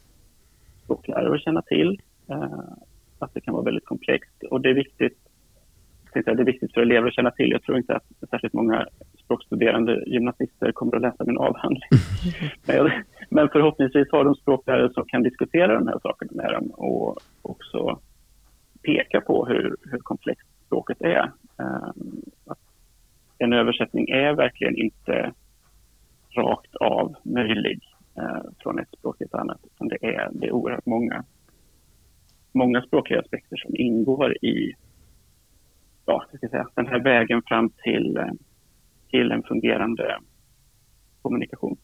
språklärare 0.85 1.35
att 1.35 1.41
känna 1.41 1.61
till. 1.61 2.01
Eh, 2.29 2.59
att 3.19 3.33
det 3.33 3.41
kan 3.41 3.53
vara 3.53 3.63
väldigt 3.63 3.85
komplext 3.85 4.43
och 4.51 4.61
det 4.61 4.69
är 4.69 4.73
viktigt 4.73 5.17
det 6.23 6.31
är 6.31 6.45
viktigt 6.45 6.73
för 6.73 6.81
elever 6.81 7.07
att 7.07 7.13
känna 7.13 7.31
till. 7.31 7.51
Jag 7.51 7.63
tror 7.63 7.77
inte 7.77 7.95
att 7.95 8.29
särskilt 8.29 8.53
många 8.53 8.87
språkstuderande 9.23 10.03
gymnasister 10.07 10.71
kommer 10.71 10.95
att 10.95 11.01
läsa 11.01 11.23
min 11.25 11.37
avhandling. 11.37 11.89
Men 13.29 13.49
förhoppningsvis 13.49 14.11
har 14.11 14.23
de 14.23 14.35
språklärare 14.35 14.93
som 14.93 15.05
kan 15.05 15.23
diskutera 15.23 15.73
de 15.73 15.87
här 15.87 15.99
sakerna 16.03 16.31
med 16.33 16.53
dem 16.53 16.69
och 16.69 17.17
också 17.41 17.99
peka 18.83 19.21
på 19.21 19.45
hur, 19.45 19.75
hur 19.83 19.99
komplext 19.99 20.47
språket 20.65 21.01
är. 21.01 21.31
Eh, 21.59 21.89
att 22.45 22.59
en 23.37 23.53
översättning 23.53 24.09
är 24.09 24.33
verkligen 24.33 24.77
inte 24.77 25.31
rakt 26.35 26.75
av 26.75 27.15
möjlig 27.23 27.79
Eh, 28.17 28.41
från 28.59 28.79
ett 28.79 28.89
språk 28.99 29.17
till 29.17 29.27
ett 29.27 29.33
annat. 29.33 29.59
Utan 29.63 29.87
det, 29.87 30.05
är, 30.05 30.29
det 30.33 30.47
är 30.47 30.51
oerhört 30.51 30.85
många, 30.85 31.23
många 32.51 32.81
språkliga 32.81 33.19
aspekter 33.19 33.57
som 33.57 33.75
ingår 33.75 34.45
i 34.45 34.73
ja, 36.05 36.25
ska 36.37 36.47
säga, 36.49 36.67
den 36.75 36.87
här 36.87 37.03
vägen 37.03 37.41
fram 37.45 37.69
till, 37.69 38.17
eh, 38.17 38.31
till 39.09 39.31
en 39.31 39.43
fungerande 39.43 40.17
kommunikation. 41.21 41.77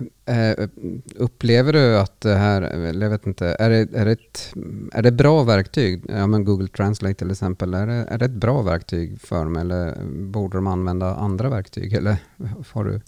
Uh, 0.00 0.68
upplever 1.16 1.72
du 1.72 1.98
att 1.98 2.20
det 2.20 2.34
här, 2.34 2.62
eller 2.62 3.06
jag 3.06 3.10
vet 3.10 3.26
inte, 3.26 3.56
är 3.58 3.70
det, 3.70 3.94
är 3.94 4.04
det 4.04 4.12
ett 4.12 4.54
är 4.92 5.02
det 5.02 5.12
bra 5.12 5.44
verktyg? 5.44 6.04
Ja, 6.08 6.26
men 6.26 6.44
Google 6.44 6.68
Translate 6.68 7.14
till 7.14 7.30
exempel, 7.30 7.74
är 7.74 7.86
det, 7.86 7.92
är 7.92 8.18
det 8.18 8.24
ett 8.24 8.30
bra 8.30 8.62
verktyg 8.62 9.20
för 9.20 9.44
dem 9.44 9.56
eller 9.56 9.94
borde 10.30 10.56
de 10.56 10.66
använda 10.66 11.14
andra 11.14 11.48
verktyg? 11.48 11.92
Eller 11.92 12.16
har 12.72 12.84
du 12.84 13.00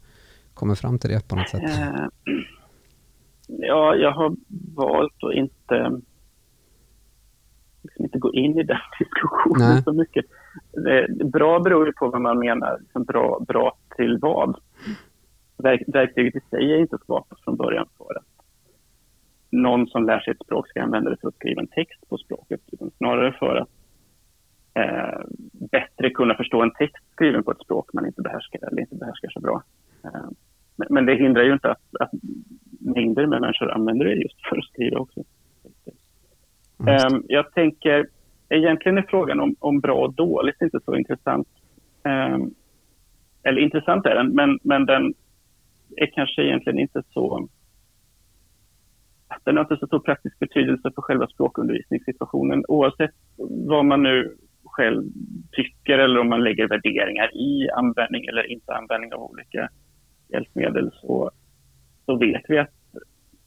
kommer 0.54 0.75
fram 0.75 0.99
till 0.99 1.11
det 1.11 1.28
på 1.28 1.37
något 1.37 1.49
sätt? 1.49 1.62
Eh, 1.62 2.06
ja, 3.46 3.94
jag 3.94 4.12
har 4.12 4.37
valt 4.75 5.25
att 5.25 5.34
inte, 5.34 6.00
liksom 7.82 8.04
inte 8.04 8.18
gå 8.18 8.32
in 8.32 8.58
i 8.58 8.62
den 8.62 8.78
diskussionen 8.99 9.75
Nej. 9.75 9.82
så 9.82 9.92
mycket. 9.92 10.25
Bra 11.32 11.61
beror 11.61 11.87
ju 11.87 11.92
på 11.92 12.08
vad 12.08 12.20
man 12.20 12.38
menar, 12.38 12.78
liksom 12.80 13.04
bra, 13.04 13.44
bra 13.49 13.76
till 13.96 14.18
vad. 14.18 14.56
verktyget 15.87 16.37
i 16.37 16.40
sig 16.50 16.73
är 16.73 16.78
inte 16.78 16.99
skapat 16.99 17.40
från 17.40 17.56
början 17.56 17.87
för 17.99 18.18
att 18.18 18.34
någon 19.50 19.87
som 19.87 20.06
lär 20.06 20.20
sig 20.20 20.30
ett 20.30 20.44
språk 20.44 20.68
ska 20.68 20.82
använda 20.82 21.11
det 21.11 21.16
för 21.20 21.28
att 21.28 21.34
skriva 21.34 21.61
en 21.61 21.66
text 21.66 22.08
på 22.08 22.18
språket, 22.18 22.61
utan 22.73 22.90
snarare 22.90 23.32
för 23.32 23.56
att 23.56 23.68
eh, 24.75 25.20
bättre 25.52 26.11
kunna 26.11 26.34
förstå 26.34 26.62
en 26.62 26.75
text 26.75 27.04
skriven 27.12 27.44
på 27.44 27.50
ett 27.50 27.61
språk 27.61 27.92
man 27.92 28.06
inte 28.06 28.23
behärskar 28.23 28.68
eller 28.68 28.80
inte 28.80 28.96
behärskar 28.96 29.30
så 29.30 29.40
bra. 29.40 29.62
Eh, 30.04 30.28
men 30.76 31.07
det 31.07 31.14
hindrar 31.14 31.43
ju 31.43 31.52
inte 31.52 31.71
att, 31.71 31.83
att 32.00 32.11
mängder 32.81 33.26
med 33.26 33.40
människor 33.40 33.71
använder 33.71 34.04
det 34.04 34.14
just 34.14 34.47
för 34.49 34.59
att 34.59 34.64
skriva 34.64 34.99
också. 34.99 35.25
Mm. 36.78 37.23
Jag 37.28 37.52
tänker, 37.52 38.07
egentligen 38.49 38.99
är 38.99 39.07
frågan 39.09 39.40
om, 39.40 39.57
om 39.59 39.81
bra 39.81 40.04
och 40.04 40.14
dåligt 40.14 40.62
inte 40.62 40.81
så 40.85 40.97
intressant. 40.97 41.49
Um, 42.02 42.54
eller 43.43 43.61
intressant 43.61 44.07
är 44.07 44.14
den, 44.14 44.35
men, 44.35 44.59
men 44.62 44.87
den 44.87 45.14
är 45.97 46.07
kanske 46.07 46.43
egentligen 46.43 46.78
inte 46.78 47.02
så... 47.12 47.49
Den 49.45 49.57
har 49.57 49.64
inte 49.64 49.76
så 49.76 49.87
stor 49.87 49.99
praktisk 49.99 50.38
betydelse 50.38 50.90
för 50.95 51.02
själva 51.02 51.26
språkundervisningssituationen 51.26 52.64
oavsett 52.69 53.11
vad 53.66 53.85
man 53.85 54.02
nu 54.02 54.37
själv 54.64 55.02
tycker 55.52 55.99
eller 55.99 56.21
om 56.21 56.28
man 56.28 56.45
lägger 56.45 56.69
värderingar 56.69 57.37
i 57.37 57.71
användning 57.71 58.26
eller 58.26 58.52
inte 58.52 58.75
användning 58.75 59.14
av 59.14 59.23
olika 59.23 59.69
hjälpmedel 60.28 60.90
så, 61.00 61.31
så 62.07 62.16
vet 62.16 62.43
vi 62.49 62.59
att 62.59 62.71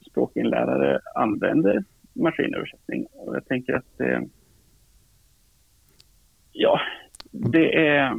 språkinlärare 0.10 1.00
använder 1.16 1.84
maskinöversättning. 2.14 3.06
Och 3.12 3.36
jag 3.36 3.46
tänker 3.46 3.74
att 3.74 3.98
det, 3.98 4.28
ja, 6.52 6.80
det 7.32 7.88
är 7.88 8.14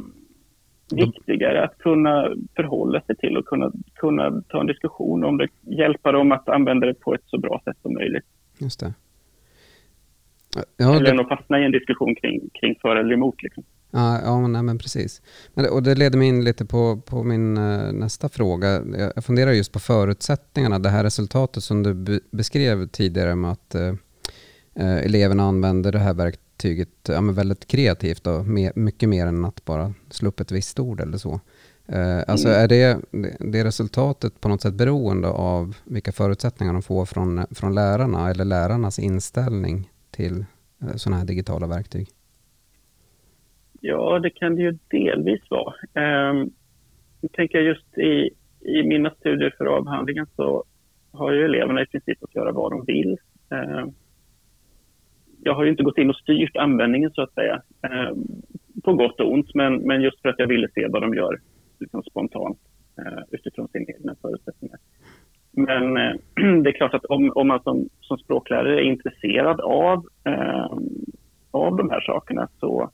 viktigare 0.95 1.63
att 1.63 1.77
kunna 1.77 2.35
förhålla 2.55 3.01
sig 3.01 3.15
till 3.15 3.37
och 3.37 3.45
kunna, 3.45 3.71
kunna 3.95 4.41
ta 4.47 4.59
en 4.59 4.67
diskussion 4.67 5.23
om 5.23 5.37
det, 5.37 5.47
hjälpa 5.61 6.11
dem 6.11 6.31
att 6.31 6.49
använda 6.49 6.87
det 6.87 6.93
på 6.93 7.13
ett 7.13 7.25
så 7.25 7.37
bra 7.37 7.61
sätt 7.65 7.77
som 7.81 7.93
möjligt. 7.93 8.25
Just 8.57 8.79
det. 8.79 8.93
Ja, 10.77 10.95
Eller 10.95 11.13
det... 11.13 11.21
att 11.21 11.27
fastna 11.27 11.59
i 11.59 11.65
en 11.65 11.71
diskussion 11.71 12.15
kring, 12.15 12.49
kring 12.53 12.75
för 12.81 12.95
eller 12.95 13.13
emot. 13.13 13.43
Liksom. 13.43 13.63
Ja, 13.91 14.21
ja 14.21 14.47
nej, 14.47 14.63
men 14.63 14.77
precis. 14.77 15.21
Men, 15.53 15.69
och 15.69 15.83
det 15.83 15.95
leder 15.95 16.17
mig 16.17 16.27
in 16.27 16.43
lite 16.43 16.65
på, 16.65 17.01
på 17.05 17.23
min 17.23 17.57
uh, 17.57 17.91
nästa 17.91 18.29
fråga. 18.29 18.83
Jag 19.15 19.25
funderar 19.25 19.51
just 19.51 19.71
på 19.71 19.79
förutsättningarna. 19.79 20.79
Det 20.79 20.89
här 20.89 21.03
resultatet 21.03 21.63
som 21.63 21.83
du 21.83 21.93
be 21.93 22.19
beskrev 22.31 22.87
tidigare 22.87 23.35
med 23.35 23.51
att 23.51 23.75
uh, 23.75 23.93
eleverna 24.75 25.43
använder 25.43 25.91
det 25.91 25.99
här 25.99 26.13
verktyget 26.13 26.89
ja, 27.07 27.21
men 27.21 27.35
väldigt 27.35 27.67
kreativt 27.67 28.27
och 28.27 28.45
me 28.45 28.71
mycket 28.75 29.09
mer 29.09 29.27
än 29.27 29.45
att 29.45 29.65
bara 29.65 29.93
slå 30.09 30.29
upp 30.29 30.39
ett 30.39 30.51
visst 30.51 30.79
ord 30.79 31.01
eller 31.01 31.17
så. 31.17 31.39
Uh, 31.93 32.23
alltså 32.27 32.47
mm. 32.47 32.61
är 32.61 32.67
det, 32.67 32.99
det 33.39 33.63
resultatet 33.63 34.41
på 34.41 34.49
något 34.49 34.61
sätt 34.61 34.73
beroende 34.73 35.27
av 35.27 35.77
vilka 35.83 36.11
förutsättningar 36.11 36.73
de 36.73 36.81
får 36.81 37.05
från, 37.05 37.45
från 37.51 37.75
lärarna 37.75 38.29
eller 38.29 38.45
lärarnas 38.45 38.99
inställning 38.99 39.91
till 40.11 40.45
uh, 40.83 40.95
sådana 40.95 41.17
här 41.17 41.25
digitala 41.25 41.67
verktyg? 41.67 42.09
Ja, 43.81 44.19
det 44.19 44.29
kan 44.29 44.55
det 44.55 44.61
ju 44.61 44.77
delvis 44.89 45.41
vara. 45.49 45.73
Um, 46.31 46.51
jag 47.21 47.31
tänker 47.31 47.59
just 47.59 47.97
i, 47.97 48.29
i 48.61 48.83
mina 48.83 49.09
studier 49.09 49.55
för 49.57 49.65
avhandlingen 49.65 50.25
så 50.35 50.63
har 51.11 51.31
ju 51.31 51.45
eleverna 51.45 51.81
i 51.81 51.85
princip 51.85 52.23
att 52.23 52.35
göra 52.35 52.51
vad 52.51 52.71
de 52.71 52.85
vill. 52.85 53.17
Um, 53.49 53.93
jag 55.43 55.53
har 55.53 55.63
ju 55.63 55.69
inte 55.69 55.83
gått 55.83 55.97
in 55.97 56.09
och 56.09 56.15
styrt 56.15 56.57
användningen 56.57 57.11
så 57.11 57.21
att 57.21 57.33
säga, 57.33 57.61
um, 58.09 58.41
på 58.83 58.93
gott 58.93 59.19
och 59.19 59.31
ont, 59.31 59.55
men, 59.55 59.75
men 59.75 60.01
just 60.01 60.21
för 60.21 60.29
att 60.29 60.39
jag 60.39 60.47
ville 60.47 60.69
se 60.75 60.87
vad 60.87 61.01
de 61.01 61.13
gör 61.13 61.39
liksom 61.79 62.03
spontant 62.03 62.57
uh, 62.99 63.23
utifrån 63.31 63.67
sina 63.67 63.85
egna 63.87 64.15
förutsättningar. 64.21 64.77
Men 65.51 65.97
uh, 65.97 66.15
det 66.63 66.69
är 66.69 66.77
klart 66.77 66.93
att 66.93 67.05
om, 67.05 67.31
om 67.35 67.47
man 67.47 67.63
som, 67.63 67.89
som 68.01 68.17
språklärare 68.17 68.79
är 68.79 68.83
intresserad 68.83 69.61
av, 69.61 69.97
uh, 70.29 70.79
av 71.51 71.75
de 71.75 71.89
här 71.89 72.01
sakerna 72.01 72.47
så 72.59 72.91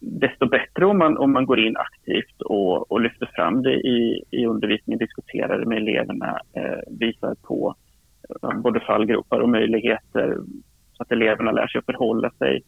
desto 0.00 0.48
bättre 0.48 0.86
om 0.86 0.98
man, 0.98 1.18
om 1.18 1.32
man 1.32 1.46
går 1.46 1.60
in 1.60 1.76
aktivt 1.76 2.42
och, 2.42 2.92
och 2.92 3.00
lyfter 3.00 3.30
fram 3.34 3.62
det 3.62 3.74
i, 3.74 4.22
i 4.30 4.46
undervisningen, 4.46 4.98
diskuterar 4.98 5.58
det 5.58 5.66
med 5.66 5.78
eleverna, 5.78 6.40
eh, 6.52 6.98
visar 6.98 7.34
på 7.42 7.74
eh, 8.42 8.60
både 8.60 8.80
fallgropar 8.80 9.40
och 9.40 9.48
möjligheter 9.48 10.38
så 10.92 11.02
att 11.02 11.12
eleverna 11.12 11.52
lär 11.52 11.66
sig 11.66 11.78
att 11.78 11.84
förhålla 11.84 12.30
sig, 12.30 12.62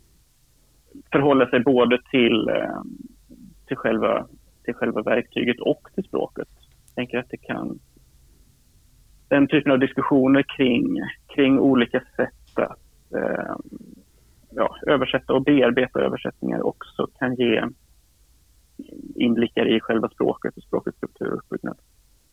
förhålla 1.12 1.46
sig 1.50 1.60
både 1.60 1.98
till, 2.10 2.48
eh, 2.48 2.82
till, 3.66 3.76
själva, 3.76 4.26
till 4.64 4.74
själva 4.74 5.02
verktyget 5.02 5.60
och 5.60 5.88
till 5.94 6.04
språket. 6.04 6.48
Jag 6.86 6.94
tänker 6.94 7.18
att 7.18 7.30
det 7.30 7.36
kan... 7.36 7.78
Den 9.28 9.48
typen 9.48 9.72
av 9.72 9.78
diskussioner 9.78 10.44
kring, 10.56 10.96
kring 11.34 11.58
olika 11.58 12.00
sätt 12.16 12.58
att 12.58 13.12
eh, 13.14 13.56
ja, 14.50 14.76
översätta 14.86 15.32
och 15.32 15.42
bearbeta 15.42 16.00
översättningar 16.00 16.66
också 16.66 17.06
kan 17.18 17.34
ge 17.34 17.64
inblickar 19.14 19.76
i 19.76 19.80
själva 19.80 20.08
språket 20.08 20.56
och 20.56 20.62
språkets 20.62 20.96
struktur 20.96 21.32
och 21.32 21.38
uppbyggnad. 21.38 21.78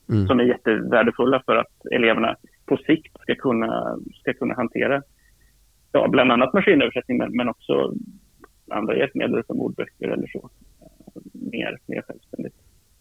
Mm. 0.10 0.28
Som 0.28 0.40
är 0.40 0.44
jättevärdefulla 0.44 1.44
för 1.46 1.56
att 1.56 1.86
eleverna 1.92 2.36
på 2.66 2.78
sikt 2.78 3.22
ska 3.22 3.36
kunna, 3.36 3.98
ska 4.22 4.34
kunna 4.34 4.56
hantera 4.56 5.04
ja, 5.92 6.08
bland 6.08 6.32
annat 6.32 6.54
maskinöversättning 6.54 7.18
men, 7.18 7.38
men 7.38 7.50
också 7.50 7.94
andra 8.72 8.98
hjälpmedel 8.98 9.44
som 9.48 9.60
ordböcker 9.60 10.08
eller 10.08 10.28
så 10.28 10.50
mer, 11.34 11.80
mer 11.86 12.02
självständigt. 12.02 12.56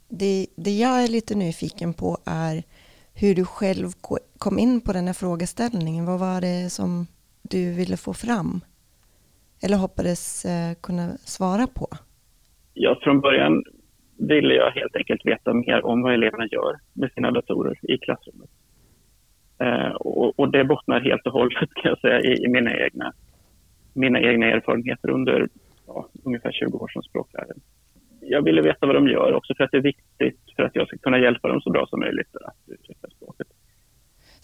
Det, 0.09 0.47
det 0.57 0.71
jag 0.71 1.05
är 1.05 1.09
lite 1.09 1.35
nyfiken 1.35 1.95
på 1.95 2.19
är 2.27 2.63
hur 3.15 3.35
du 3.35 3.45
själv 3.45 3.87
kom 4.39 4.59
in 4.59 4.81
på 4.81 4.93
den 4.93 5.07
här 5.07 5.15
frågeställningen. 5.15 6.07
Vad 6.07 6.21
var 6.21 6.41
det 6.41 6.71
som 6.71 7.07
du 7.43 7.73
ville 7.73 7.97
få 7.97 8.15
fram? 8.15 8.61
Eller 9.65 9.77
hoppades 9.77 10.45
eh, 10.45 10.75
kunna 10.83 11.09
svara 11.09 11.67
på? 11.67 11.87
Ja, 12.75 12.99
från 13.03 13.21
början 13.21 13.63
ville 14.19 14.55
jag 14.55 14.71
helt 14.71 14.97
enkelt 14.97 15.27
veta 15.27 15.55
mer 15.55 15.87
om 15.87 16.03
vad 16.03 16.15
eleverna 16.15 16.47
gör 16.47 16.77
med 16.93 17.13
sina 17.13 17.31
datorer 17.31 17.79
i 17.83 17.99
klassrummet. 17.99 18.51
Eh, 19.59 19.93
och, 19.95 20.41
och, 20.41 20.53
det 20.53 20.65
bottnar 20.65 21.01
helt 21.01 21.27
och 21.27 21.33
hållet 21.33 21.69
kan 21.75 21.89
jag 21.89 22.01
säga 22.01 22.21
i, 22.21 22.45
i 22.45 22.49
mina, 22.49 22.77
egna, 22.77 23.13
mina 23.93 24.21
egna 24.21 24.47
erfarenheter 24.47 25.11
under 25.11 25.49
ja, 25.87 26.09
ungefär 26.25 26.53
20 26.53 26.79
år 26.79 26.89
som 26.89 27.03
språklärare. 27.03 27.55
Jag 28.21 28.43
ville 28.43 28.63
veta 28.63 28.87
vad 28.87 28.95
de 28.95 29.09
gör 29.09 29.33
också 29.35 29.55
för 29.55 29.65
att 29.65 29.71
det 29.71 29.77
är 29.77 29.83
viktigt 29.83 30.41
för 30.57 30.63
att 30.63 30.77
jag 30.77 30.87
ska 30.89 30.99
kunna 30.99 31.19
hjälpa 31.19 31.49
dem 31.49 31.61
så 31.61 31.71
bra 31.71 31.87
som 31.87 32.01
möjligt 32.01 32.37
att 32.37 32.57
utveckla 32.67 33.09
språket. 33.11 33.47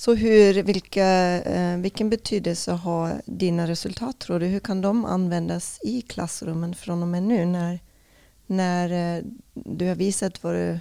Så 0.02 0.14
hur, 0.14 0.62
vilka, 0.62 1.08
eh, 1.54 1.78
vilken 1.82 2.10
betydelse 2.10 2.72
har 2.72 3.08
dina 3.26 3.66
resultat 3.66 4.20
tror 4.20 4.40
du? 4.40 4.46
Hur 4.46 4.60
kan 4.60 4.82
de 4.82 5.04
användas 5.04 5.80
i 5.84 6.00
klassrummen 6.00 6.74
från 6.74 7.02
och 7.02 7.08
med 7.08 7.22
nu 7.22 7.44
när, 7.46 7.78
när 8.46 8.86
eh, 8.90 9.22
du 9.54 9.88
har 9.88 9.94
visat 9.94 10.44
vad 10.44 10.54
du 10.54 10.78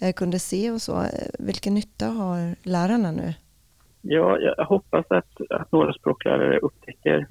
eh, 0.00 0.12
kunde 0.16 0.38
se 0.38 0.70
och 0.70 0.82
så? 0.82 1.04
Vilken 1.38 1.74
nytta 1.74 2.06
har 2.06 2.56
lärarna 2.62 3.10
nu? 3.12 3.34
Ja, 4.02 4.38
jag 4.38 4.64
hoppas 4.64 5.06
att, 5.08 5.50
att 5.50 5.72
några 5.72 5.92
språklärare 5.92 6.58
upptäcker 6.58 7.26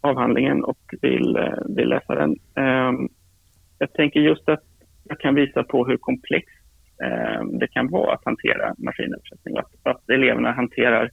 avhandlingen 0.00 0.64
och 0.64 0.94
vill, 1.02 1.38
vill 1.68 1.88
läsa 1.88 2.14
den. 2.14 2.36
Ehm, 2.54 3.08
jag 3.78 3.92
tänker 3.92 4.20
just 4.20 4.48
att 4.48 4.64
jag 5.04 5.20
kan 5.20 5.34
visa 5.34 5.62
på 5.62 5.86
hur 5.86 5.96
komplext 5.96 6.63
Eh, 7.02 7.44
det 7.44 7.66
kan 7.66 7.90
vara 7.90 8.14
att 8.14 8.24
hantera 8.24 8.74
maskinöversättning. 8.78 9.56
Att, 9.56 9.72
att 9.82 10.10
eleverna 10.10 10.52
hanterar, 10.52 11.10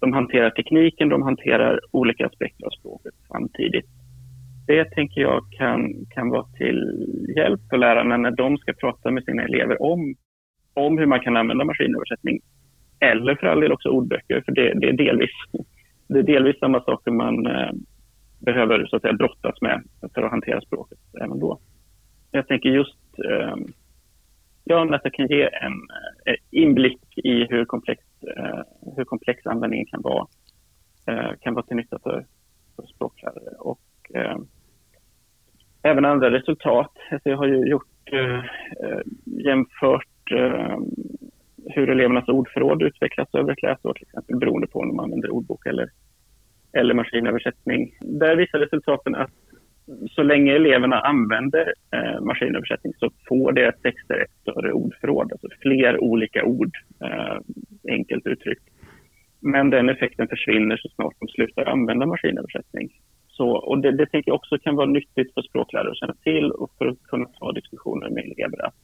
de 0.00 0.12
hanterar 0.12 0.50
tekniken, 0.50 1.08
de 1.08 1.22
hanterar 1.22 1.80
olika 1.90 2.26
aspekter 2.26 2.66
av 2.66 2.70
språket 2.70 3.14
samtidigt. 3.28 3.86
Det 4.66 4.84
tänker 4.84 5.20
jag 5.20 5.44
kan, 5.50 6.06
kan 6.10 6.30
vara 6.30 6.44
till 6.44 7.06
hjälp 7.36 7.60
för 7.70 7.78
lärarna 7.78 8.16
när 8.16 8.30
de 8.30 8.58
ska 8.58 8.72
prata 8.72 9.10
med 9.10 9.24
sina 9.24 9.42
elever 9.42 9.82
om, 9.82 10.14
om 10.74 10.98
hur 10.98 11.06
man 11.06 11.20
kan 11.20 11.36
använda 11.36 11.64
maskinöversättning. 11.64 12.40
Eller 13.00 13.34
för 13.34 13.46
all 13.46 13.60
del 13.60 13.72
också 13.72 13.88
ordböcker, 13.88 14.42
för 14.44 14.52
det, 14.52 14.72
det 14.74 14.88
är, 14.88 14.92
delvis, 14.92 15.30
det 16.08 16.18
är 16.18 16.22
delvis 16.22 16.58
samma 16.58 16.80
saker 16.80 17.10
man 17.10 17.46
eh, 17.46 17.72
behöver 18.38 18.86
så 18.86 18.96
att 18.96 19.02
säga, 19.02 19.12
brottas 19.12 19.60
med 19.60 19.82
för 20.14 20.22
att 20.22 20.30
hantera 20.30 20.60
språket 20.60 20.98
även 21.20 21.38
då. 21.38 21.58
Jag 22.30 22.48
tänker 22.48 22.68
just 22.68 22.98
eh, 23.30 23.56
ja, 24.64 24.94
att 24.94 25.02
det 25.02 25.10
kan 25.10 25.26
ge 25.26 25.42
en 25.42 25.72
eh, 26.26 26.34
inblick 26.50 27.18
i 27.18 27.46
hur 27.50 27.64
komplex, 27.64 28.02
eh, 28.36 28.60
hur 28.96 29.04
komplex 29.04 29.46
användningen 29.46 29.86
kan 29.86 30.02
vara, 30.02 30.26
eh, 31.06 31.32
kan 31.40 31.54
vara 31.54 31.66
till 31.66 31.76
nytta 31.76 31.98
för, 32.02 32.26
för 32.76 32.82
språklärare. 32.82 33.54
Och, 33.58 33.80
även 35.82 36.04
andra 36.04 36.30
resultat. 36.30 36.92
Alltså 37.10 37.28
jag 37.28 37.36
har 37.36 37.46
ju 37.46 37.68
gjort, 37.68 38.10
jämfört 39.24 40.32
hur 41.66 41.90
elevernas 41.90 42.28
ordförråd 42.28 42.82
utvecklas 42.82 43.28
över 43.32 43.52
ett 43.52 43.62
läsår 43.62 43.94
till 43.94 44.06
exempel 44.06 44.36
beroende 44.36 44.66
på 44.66 44.78
om 44.78 44.88
de 44.88 45.00
använder 45.00 45.30
ordbok 45.30 45.66
eller, 45.66 45.90
eller 46.72 46.94
maskinöversättning. 46.94 47.94
Där 48.00 48.36
visar 48.36 48.58
resultaten 48.58 49.14
att 49.14 49.30
så 50.10 50.22
länge 50.22 50.54
eleverna 50.54 51.00
använder 51.00 51.74
eh, 51.92 52.20
maskinöversättning 52.20 52.92
så 52.98 53.10
får 53.28 53.52
deras 53.52 53.80
texter 53.80 54.18
ett 54.20 54.40
större 54.42 54.72
ordförråd, 54.72 55.32
alltså 55.32 55.48
fler 55.60 56.02
olika 56.02 56.44
ord, 56.44 56.70
eh, 57.00 57.38
enkelt 57.88 58.26
uttryckt. 58.26 58.64
Men 59.40 59.70
den 59.70 59.88
effekten 59.88 60.28
försvinner 60.28 60.76
så 60.76 60.88
snart 60.88 61.14
de 61.20 61.28
slutar 61.28 61.64
använda 61.64 62.06
maskinöversättning. 62.06 62.90
Så, 63.28 63.50
och 63.50 63.78
det, 63.78 63.92
det 63.92 64.06
tänker 64.06 64.30
jag 64.30 64.36
också 64.36 64.58
kan 64.58 64.76
vara 64.76 64.86
nyttigt 64.86 65.34
för 65.34 65.42
språklärare 65.42 65.90
att 65.90 65.98
känna 65.98 66.14
till 66.14 66.50
och 66.50 66.70
för 66.78 66.86
att 66.86 67.02
kunna 67.02 67.24
ta 67.24 67.52
diskussioner 67.52 68.10
med 68.10 68.24
elever. 68.24 68.66
Att 68.66 68.74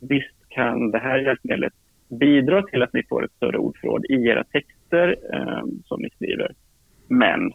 visst 0.00 0.48
kan 0.48 0.90
det 0.90 0.98
här 0.98 1.18
hjälpmedlet 1.18 1.72
bidra 2.20 2.62
till 2.62 2.82
att 2.82 2.92
ni 2.92 3.02
får 3.08 3.24
ett 3.24 3.32
större 3.32 3.58
ordförråd 3.58 4.04
i 4.08 4.26
era 4.26 4.44
texter 4.44 5.16
eh, 5.32 5.64
som 5.84 6.02
ni 6.02 6.10
skriver. 6.10 6.52
Men 7.08 7.52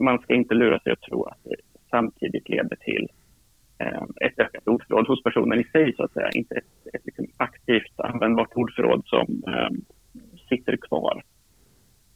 man 0.00 0.18
ska 0.18 0.34
inte 0.34 0.54
lura 0.54 0.80
sig 0.80 0.92
att 0.92 1.00
tro 1.00 1.24
att 1.24 1.38
det 1.44 1.56
samtidigt 1.90 2.48
leder 2.48 2.76
till 2.76 3.08
eh, 3.78 4.02
ett 4.20 4.38
ökat 4.38 4.68
ordförråd 4.68 5.08
hos 5.08 5.22
personen 5.22 5.60
i 5.60 5.64
sig, 5.64 5.94
så 5.96 6.04
att 6.04 6.12
säga. 6.12 6.30
Inte 6.30 6.54
ett, 6.54 6.94
ett 6.94 7.06
liksom 7.06 7.26
aktivt 7.36 8.00
användbart 8.00 8.52
ordförråd 8.54 9.02
som 9.06 9.42
eh, 9.46 9.70
sitter 10.48 10.76
kvar 10.76 11.22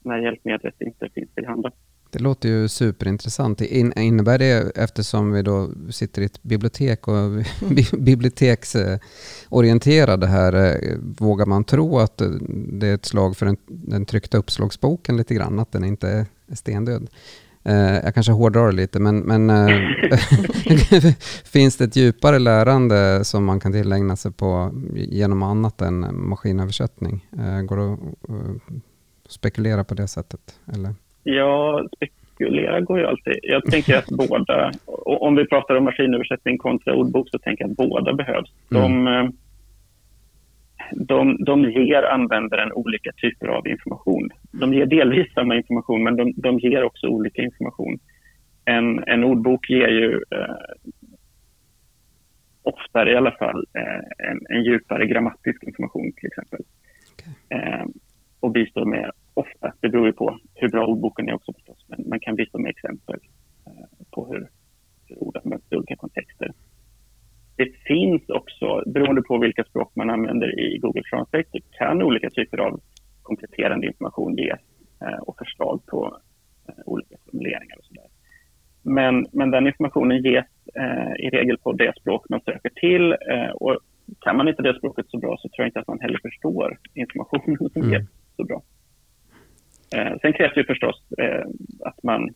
när 0.03 0.19
hjälpmedlet 0.19 0.81
inte 0.81 1.09
finns 1.15 1.35
till 1.35 1.47
handa. 1.47 1.73
Det 2.11 2.19
låter 2.19 2.49
ju 2.49 2.69
superintressant. 2.69 3.61
innebär 3.61 4.39
det, 4.39 4.77
eftersom 4.77 5.33
vi 5.33 5.43
då 5.43 5.71
sitter 5.91 6.23
i 6.23 6.25
ett 6.25 6.43
bibliotek 6.43 7.09
och 7.09 7.15
biblioteksorienterade 7.99 10.27
här, 10.27 10.55
eh, 10.55 10.99
vågar 11.19 11.47
man 11.47 11.65
tro 11.65 11.99
att 11.99 12.21
eh, 12.21 12.29
det 12.51 12.87
är 12.87 12.95
ett 12.95 13.05
slag 13.05 13.37
för 13.37 13.47
den, 13.47 13.57
den 13.67 14.07
tryckta 14.07 14.39
uppslagsboken 14.39 15.17
lite 15.17 15.35
grann, 15.35 15.59
att 15.59 15.73
den 15.73 15.85
inte 15.85 16.27
är 16.47 16.55
stendöd? 16.55 17.09
Eh, 17.69 18.05
jag 18.05 18.15
kanske 18.15 18.33
hårdrar 18.33 18.67
det 18.67 18.77
lite, 18.77 19.01
men, 19.01 19.19
men 19.19 19.51
eh, 19.51 19.67
finns 21.53 21.77
det 21.77 21.85
ett 21.85 21.97
djupare 21.97 22.39
lärande 22.39 23.25
som 23.25 23.45
man 23.45 23.61
kan 23.61 23.73
tillägna 23.73 24.17
sig 24.17 24.33
på 24.33 24.71
genom 24.95 25.43
annat 25.43 25.81
än 25.81 26.07
maskinöversättning? 26.29 27.27
Eh, 27.39 27.63
går 27.63 27.77
det 27.77 27.93
att 27.93 29.33
spekulera 29.33 29.85
på 29.85 29.95
det 29.95 30.09
sättet? 30.09 30.41
Eller? 30.75 30.95
Ja, 31.23 31.87
spekulera 31.97 32.81
går 32.81 32.99
ju 32.99 33.07
alltid. 33.07 33.39
Jag 33.43 33.65
tänker 33.65 33.97
att 33.97 34.09
båda, 34.29 34.73
om 35.05 35.37
vi 35.37 35.47
pratar 35.47 35.75
om 35.75 35.85
maskinöversättning 35.85 36.59
kontra 36.59 36.95
ordbok, 36.95 37.29
så 37.31 37.39
tänker 37.39 37.65
jag 37.65 37.71
att 37.71 37.77
båda 37.77 38.13
behövs. 38.13 38.51
De, 38.69 39.07
mm 39.07 39.33
de, 40.93 41.45
de 41.45 41.71
ger 41.71 42.03
användaren 42.03 42.73
olika 42.73 43.13
typer 43.13 43.47
av 43.47 43.69
information. 43.69 44.31
De 44.53 44.75
ger 44.75 44.87
delvis 44.87 45.33
samma 45.33 45.57
information, 45.57 46.05
men 46.05 46.17
de, 46.17 46.33
de 46.37 46.59
ger 46.59 46.85
också 46.85 47.07
olika 47.07 47.43
information. 47.43 47.99
En, 48.65 49.05
en 49.07 49.25
ordbok 49.25 49.71
ger 49.71 49.89
ju 49.89 50.13
eh, 50.15 50.57
oftare 52.63 53.13
i 53.13 53.17
alla 53.17 53.33
fall 53.33 53.67
eh, 53.75 54.29
en, 54.31 54.41
en, 54.49 54.65
djupare 54.65 55.07
grammatisk 55.07 55.63
information 55.63 56.13
till 56.13 56.27
exempel. 56.27 56.61
Okay. 57.15 57.59
Eh, 57.59 57.87
och 58.41 58.51
bistår 58.51 58.85
med, 58.85 59.11
ofta, 59.35 59.73
det 59.81 59.89
beror 59.89 60.07
ju 60.07 60.13
på 60.13 60.39
hur 60.55 60.69
bra 60.69 60.87
ordboken 60.87 61.29
är 61.29 61.35
också 61.35 61.53
förstås, 61.53 61.87
men 61.89 62.09
man 62.09 62.21
kan 62.21 62.37
bistå 62.37 62.59
med 62.59 62.71
exempel 62.71 63.21
eh, 63.67 64.07
på 64.11 64.27
hur, 64.27 64.49
hur 65.07 65.23
ord 65.23 65.37
används 65.45 65.67
i 65.71 65.77
olika 65.77 65.97
kontexter. 65.97 66.53
Det 67.57 67.71
finns 67.87 68.29
också, 68.29 68.83
beroende 68.87 69.23
på 69.23 69.39
vilka 69.39 69.65
man 70.07 70.15
använder 70.15 70.61
i 70.61 70.79
Google 70.79 71.03
Translate, 71.11 71.49
så 71.51 71.59
kan 71.79 72.03
olika 72.03 72.31
typer 72.31 72.59
av 72.59 72.81
kompletterande 73.23 73.87
information 73.87 74.37
ges 74.37 74.61
eh, 75.01 75.19
och 75.27 75.39
förslag 75.39 75.87
på 75.87 76.19
eh, 76.69 76.75
olika 76.87 77.17
formuleringar 77.25 77.77
och 77.79 77.85
sådär. 77.85 78.07
Men, 78.83 79.27
men 79.33 79.51
den 79.51 79.67
informationen 79.67 80.23
ges 80.23 80.47
eh, 80.75 81.27
i 81.27 81.31
regel 81.31 81.59
på 81.59 81.73
det 81.73 81.93
språk 82.01 82.27
man 82.29 82.41
söker 82.41 82.71
till 82.71 83.17
och 83.55 83.79
kan 84.21 84.37
man 84.37 84.49
inte 84.49 84.63
det 84.63 84.79
språket 84.79 85.07
så 85.09 85.19
bra 85.19 85.37
så 85.37 85.49
tror 85.49 85.63
jag 85.65 85.69
inte 85.69 85.81
att 85.81 85.89
man 85.89 86.01
heller 86.01 86.19
förstår 86.23 86.79
informationen 86.95 87.57
som 87.73 87.83
mm. 87.83 87.93
ges 87.93 88.09
så 88.37 88.45
bra. 88.45 88.63
Sen 90.21 90.33
krävs 90.33 90.55
det 90.55 90.61
ju 90.61 90.67
förstås 90.67 91.03
att 91.81 92.03
man, 92.03 92.35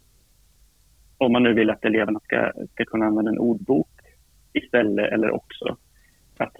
om 1.18 1.32
man 1.32 1.42
nu 1.42 1.52
vill 1.52 1.70
att 1.70 1.84
eleverna 1.84 2.20
ska, 2.20 2.52
ska 2.72 2.84
kunna 2.84 3.06
använda 3.06 3.30
en 3.30 3.38
ordbok 3.38 3.88
istället 4.52 5.12
eller 5.12 5.30
också 5.30 5.76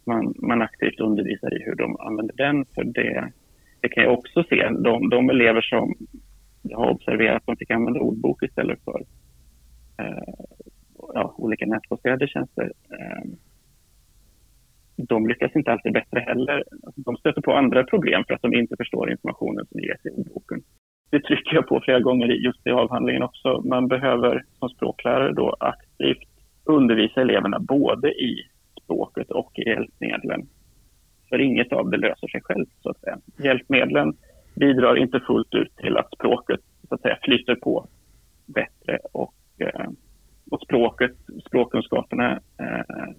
att 0.00 0.06
man, 0.06 0.34
man 0.36 0.62
aktivt 0.62 1.00
undervisar 1.00 1.60
i 1.60 1.64
hur 1.64 1.74
de 1.74 1.96
använder 1.96 2.36
den. 2.36 2.64
För 2.74 2.84
det, 2.84 3.32
det 3.80 3.88
kan 3.88 4.04
jag 4.04 4.12
också 4.12 4.44
se, 4.48 4.68
de, 4.68 5.08
de 5.08 5.30
elever 5.30 5.60
som 5.60 5.94
jag 6.62 6.78
har 6.78 6.90
observerat 6.90 7.36
att 7.36 7.46
de 7.46 7.56
fick 7.56 7.70
använda 7.70 8.00
ordbok 8.00 8.42
istället 8.42 8.84
för 8.84 9.04
eh, 9.98 10.34
ja, 11.14 11.34
olika 11.38 11.66
nätbaserade 11.66 12.28
tjänster. 12.28 12.72
Eh, 12.90 13.30
de 14.96 15.28
lyckas 15.28 15.56
inte 15.56 15.72
alltid 15.72 15.92
bättre 15.92 16.20
heller. 16.20 16.64
Alltså, 16.82 17.00
de 17.00 17.16
stöter 17.16 17.40
på 17.40 17.52
andra 17.52 17.84
problem 17.84 18.24
för 18.26 18.34
att 18.34 18.42
de 18.42 18.54
inte 18.54 18.76
förstår 18.76 19.10
informationen 19.10 19.66
som 19.66 19.80
ges 19.80 20.06
i 20.06 20.10
ordboken. 20.10 20.62
Det 21.10 21.20
trycker 21.20 21.54
jag 21.54 21.66
på 21.66 21.80
flera 21.84 22.00
gånger 22.00 22.26
just 22.26 22.66
i 22.66 22.70
avhandlingen 22.70 23.22
också. 23.22 23.62
Man 23.64 23.88
behöver 23.88 24.44
som 24.58 24.68
språklärare 24.68 25.32
då 25.32 25.56
aktivt 25.60 26.28
undervisa 26.64 27.20
eleverna 27.20 27.58
både 27.58 28.08
i 28.08 28.46
språket 28.90 29.30
och 29.30 29.52
hjälpmedlen. 29.58 30.48
För 31.28 31.40
inget 31.40 31.72
av 31.72 31.90
det 31.90 31.96
löser 31.96 32.28
sig 32.28 32.40
självt, 32.44 32.68
så 32.82 32.90
att 32.90 33.00
säga. 33.00 33.18
Hjälpmedlen 33.38 34.16
bidrar 34.54 34.96
inte 34.96 35.20
fullt 35.20 35.54
ut 35.54 35.76
till 35.76 35.96
att 35.96 36.14
språket 36.14 36.60
så 36.88 36.94
att 36.94 37.00
säga, 37.00 37.18
flyter 37.22 37.54
på 37.54 37.86
bättre 38.46 38.98
och, 39.12 39.34
eh, 39.58 39.90
och 40.50 40.60
språket, 40.60 41.12
språkkunskaperna 41.46 42.40
eh, 42.58 43.14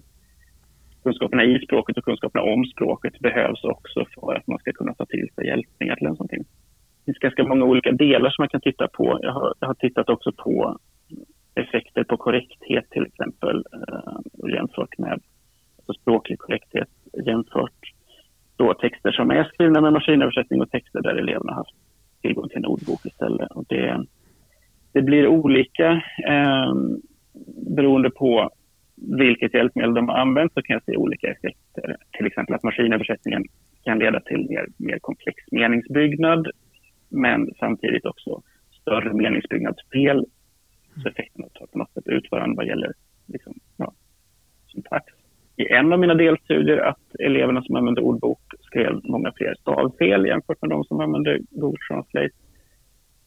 kunskaperna 1.02 1.44
i 1.44 1.58
språket 1.66 1.96
och 1.96 2.04
kunskaperna 2.04 2.44
om 2.44 2.64
språket 2.64 3.18
behövs 3.18 3.64
också 3.64 4.04
för 4.14 4.34
att 4.34 4.46
man 4.46 4.58
ska 4.58 4.72
kunna 4.72 4.94
ta 4.94 5.06
till 5.06 5.28
sig 5.34 5.46
hjälpmedlen. 5.46 6.16
Det 6.18 6.44
finns 7.04 7.18
ganska 7.18 7.44
många 7.44 7.64
olika 7.64 7.92
delar 7.92 8.30
som 8.30 8.42
man 8.42 8.48
kan 8.48 8.60
titta 8.60 8.88
på. 8.88 9.18
Jag 9.22 9.32
har, 9.32 9.54
jag 9.60 9.66
har 9.66 9.74
tittat 9.74 10.08
också 10.08 10.32
på 10.32 10.78
effekter 11.54 12.04
på 12.04 12.16
korrekthet 12.16 12.90
till 12.90 13.06
exempel 13.06 13.64
eh, 13.72 14.20
och 14.32 14.50
jämfört 14.50 14.98
med 14.98 15.20
alltså 15.86 16.02
språklig 16.02 16.38
korrekthet 16.38 16.88
jämfört 17.26 17.92
då 18.56 18.74
texter 18.74 19.12
som 19.12 19.30
är 19.30 19.44
skrivna 19.44 19.80
med 19.80 19.92
maskinöversättning 19.92 20.62
och 20.62 20.70
texter 20.70 21.02
där 21.02 21.14
eleverna 21.14 21.52
haft 21.52 21.76
tillgång 22.20 22.48
till 22.48 22.58
en 22.58 22.66
ordbok 22.66 23.06
istället. 23.06 23.50
Och 23.50 23.64
det, 23.68 24.06
det 24.92 25.02
blir 25.02 25.26
olika 25.26 26.02
eh, 26.28 26.74
beroende 27.76 28.10
på 28.10 28.50
vilket 28.94 29.54
hjälpmedel 29.54 29.94
de 29.94 30.08
har 30.08 30.16
använt 30.16 30.52
så 30.54 30.62
kan 30.62 30.74
jag 30.74 30.84
se 30.84 30.96
olika 30.96 31.26
effekter. 31.26 31.96
Till 32.16 32.26
exempel 32.26 32.54
att 32.54 32.62
maskinöversättningen 32.62 33.44
kan 33.84 33.98
leda 33.98 34.20
till 34.20 34.46
mer, 34.48 34.66
mer 34.76 34.98
komplex 34.98 35.36
meningsbyggnad 35.50 36.46
men 37.08 37.54
samtidigt 37.58 38.06
också 38.06 38.42
större 38.80 39.12
meningsbyggnadsfel. 39.12 40.26
Så 41.02 41.08
effekterna 41.08 41.48
tar 41.48 41.66
på 41.66 41.78
något 41.78 41.92
sätt 41.92 42.06
ut 42.06 42.30
varandra 42.30 42.56
vad 42.56 42.66
gäller 42.66 42.92
liksom, 43.26 43.54
ja, 43.76 43.92
syntax 44.72 45.21
i 45.62 45.72
en 45.72 45.92
av 45.92 45.98
mina 45.98 46.14
delstudier 46.14 46.78
att 46.78 47.14
eleverna 47.18 47.62
som 47.62 47.76
använde 47.76 48.00
ordbok 48.00 48.40
skrev 48.60 49.00
många 49.04 49.32
fler 49.36 49.54
stavfel 49.54 50.26
jämfört 50.26 50.62
med 50.62 50.70
de 50.70 50.84
som 50.84 51.00
använde 51.00 51.38
Google 51.50 51.78
Translate. 51.88 52.34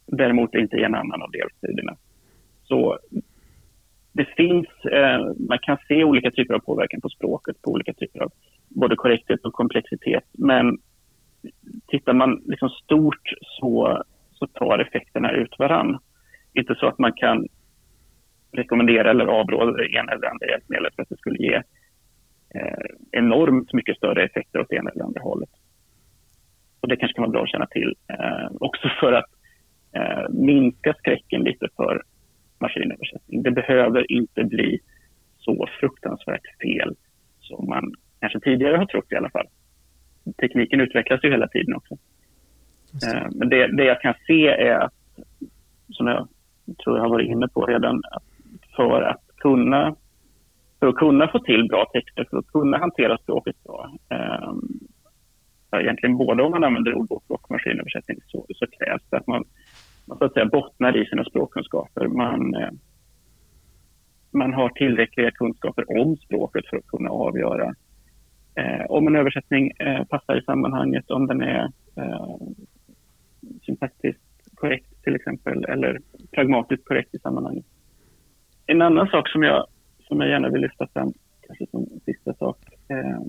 Däremot 0.08 0.56
inte 0.56 0.78
i 0.78 0.84
en 0.84 0.96
annan 0.96 1.22
av 1.22 1.32
delstudierna. 1.32 1.96
Så 2.64 3.00
det 4.14 4.26
finns, 4.26 4.68
eh, 4.92 5.20
man 5.50 5.60
kan 5.62 5.78
se 5.88 6.04
olika 6.04 6.32
typer 6.32 6.54
av 6.54 6.60
påverkan 6.60 7.02
på 7.02 7.10
språket, 7.10 7.62
på 7.62 7.72
olika 7.72 7.94
typer 7.94 8.20
av 8.20 8.32
både 8.70 8.96
korrekthet 8.96 9.46
och 9.46 9.54
komplexitet. 9.54 10.24
Men 10.32 10.78
tittar 11.88 12.14
man 12.14 12.44
liksom 12.46 12.70
stort 12.70 13.34
så, 13.42 14.04
så 14.32 14.48
tar 14.48 14.80
effekterna 14.80 15.32
ut 15.32 15.60
varann. 15.60 15.98
Inte 16.54 16.76
så 16.76 16.88
att 16.88 17.00
man 17.00 17.14
kan 17.14 17.48
rekommendera 18.52 19.10
eller 19.10 19.26
avråda 19.26 19.72
det 19.72 19.94
ena 19.94 20.12
eller 20.12 20.28
andra 20.28 20.48
hjälpmedlet 20.48 20.96
för 20.96 21.02
att 21.02 21.10
det 21.10 21.18
skulle 21.18 21.38
ge 21.38 21.62
eh, 22.56 22.86
enormt 23.12 23.74
mycket 23.74 23.98
större 23.98 24.24
effekter 24.24 24.60
åt 24.60 24.72
ena 24.72 24.90
eller 24.90 25.04
andra 25.04 25.22
hållet. 25.22 25.50
Och 26.82 26.88
det 26.88 26.98
kanske 26.98 27.16
kan 27.16 27.22
vara 27.22 27.32
bra 27.32 27.44
att 27.44 27.50
känna 27.50 27.66
till 27.66 27.96
eh, 28.08 28.48
också 28.60 28.90
för 29.00 29.14
att 29.14 29.30
eh, 29.96 30.30
minska 30.30 30.94
skräcken 30.94 31.42
lite 31.42 31.68
för 31.76 32.04
maskinöversättning. 32.60 33.44
Det 33.44 33.52
behöver 33.52 34.12
inte 34.12 34.44
bli 34.44 34.80
så 35.38 35.68
fruktansvärt 35.80 36.62
fel 36.62 36.96
som 37.40 37.70
man 37.70 37.94
kanske 38.20 38.40
tidigare 38.40 38.78
har 38.78 38.86
trott 38.86 39.12
i 39.12 39.16
alla 39.16 39.30
fall. 39.30 39.48
Tekniken 40.38 40.82
utvecklas 40.82 41.24
ju 41.24 41.32
hela 41.32 41.48
tiden 41.48 41.76
också. 41.76 41.98
Eh, 43.08 43.28
men 43.32 43.50
det, 43.50 43.68
det 43.78 43.84
jag 43.84 44.02
kan 44.02 44.14
se 44.28 44.48
är 44.48 44.80
att, 44.80 44.94
som 45.90 46.08
jag 46.08 46.28
tror 46.84 46.98
jag 46.98 47.04
har 47.04 47.10
varit 47.10 47.30
inne 47.30 47.48
på 47.48 47.66
redan, 47.66 48.02
att 48.12 48.24
för 48.76 49.02
att 49.02 49.22
kunna 49.38 49.96
för 50.80 50.88
att 50.88 50.96
kunna 50.96 51.28
få 51.28 51.40
till 51.40 51.68
bra 51.68 51.86
texter, 51.94 52.28
för 52.30 52.38
att 52.38 52.48
kunna 52.48 52.78
hantera 52.78 53.18
språket 53.18 53.64
bra, 53.64 53.92
eh, 54.10 54.54
egentligen 55.82 56.18
både 56.18 56.44
om 56.44 56.52
man 56.52 56.64
använder 56.64 56.94
ordbok 56.94 57.24
och 57.28 57.52
maskinöversättning, 57.52 58.18
så, 58.28 58.46
så 58.56 58.66
krävs 58.68 59.04
det 59.10 59.18
att 59.18 59.28
man, 59.28 59.44
man 60.06 60.18
så 60.18 60.26
att 60.26 60.34
säga 60.34 60.46
bottnar 60.46 60.98
i 60.98 61.06
sina 61.06 61.24
språkkunskaper. 61.24 62.08
Man, 62.08 62.56
eh, 62.56 62.70
man 64.32 64.54
har 64.54 64.70
tillräckliga 64.70 65.32
kunskaper 65.32 66.02
om 66.02 66.18
språket 66.18 66.68
för 66.70 66.78
att 66.78 66.88
kunna 66.88 67.10
avgöra 67.10 67.74
eh, 68.56 68.86
om 68.90 69.08
en 69.08 69.16
översättning 69.16 69.72
eh, 69.80 70.04
passar 70.04 70.38
i 70.38 70.44
sammanhanget, 70.44 71.12
om 71.12 71.28
den 71.28 71.42
är 71.42 71.72
eh, 71.98 72.36
syntaktiskt 73.66 74.22
korrekt 74.56 75.04
till 75.04 75.16
exempel, 75.16 75.66
eller 75.66 76.00
pragmatiskt 76.32 76.86
korrekt 76.86 77.16
i 77.16 77.20
sammanhanget. 77.20 77.66
En 78.66 78.82
annan 78.82 79.08
sak 79.08 79.30
som 79.30 79.44
jag 79.44 79.68
som 80.08 80.22
jag 80.22 80.30
gärna 80.30 80.50
vill 80.50 80.62
lyfta 80.62 80.88
fram, 80.88 81.14
kanske 81.48 81.66
som 81.72 81.88
sista 82.06 82.34
sak, 82.34 82.58
eh, 82.90 83.20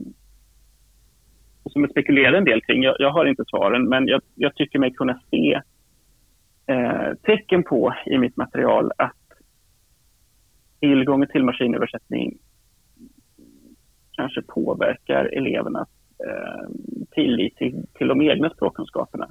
som 1.65 1.83
jag 1.83 1.91
spekulerar 1.91 2.33
en 2.33 2.45
del 2.45 2.63
kring. 2.63 2.83
Jag, 2.83 2.97
jag 2.99 3.11
har 3.11 3.27
inte 3.27 3.45
svaren, 3.47 3.89
men 3.89 4.09
jag, 4.09 4.21
jag 4.35 4.55
tycker 4.55 4.79
mig 4.79 4.93
kunna 4.93 5.21
se 5.31 5.61
eh, 6.67 7.15
tecken 7.23 7.63
på 7.63 7.95
i 8.07 8.19
mitt 8.19 8.37
material 8.37 8.93
att 8.99 9.13
tillgången 10.81 11.29
till 11.29 11.45
maskinöversättning 11.45 12.39
kanske 14.13 14.43
påverkar 14.43 15.25
elevernas 15.25 15.89
eh, 16.27 16.69
tillit 17.11 17.57
till, 17.57 17.87
till 17.95 18.09
de 18.09 18.23
egna 18.23 18.51
språkkunskaperna. 18.51 19.31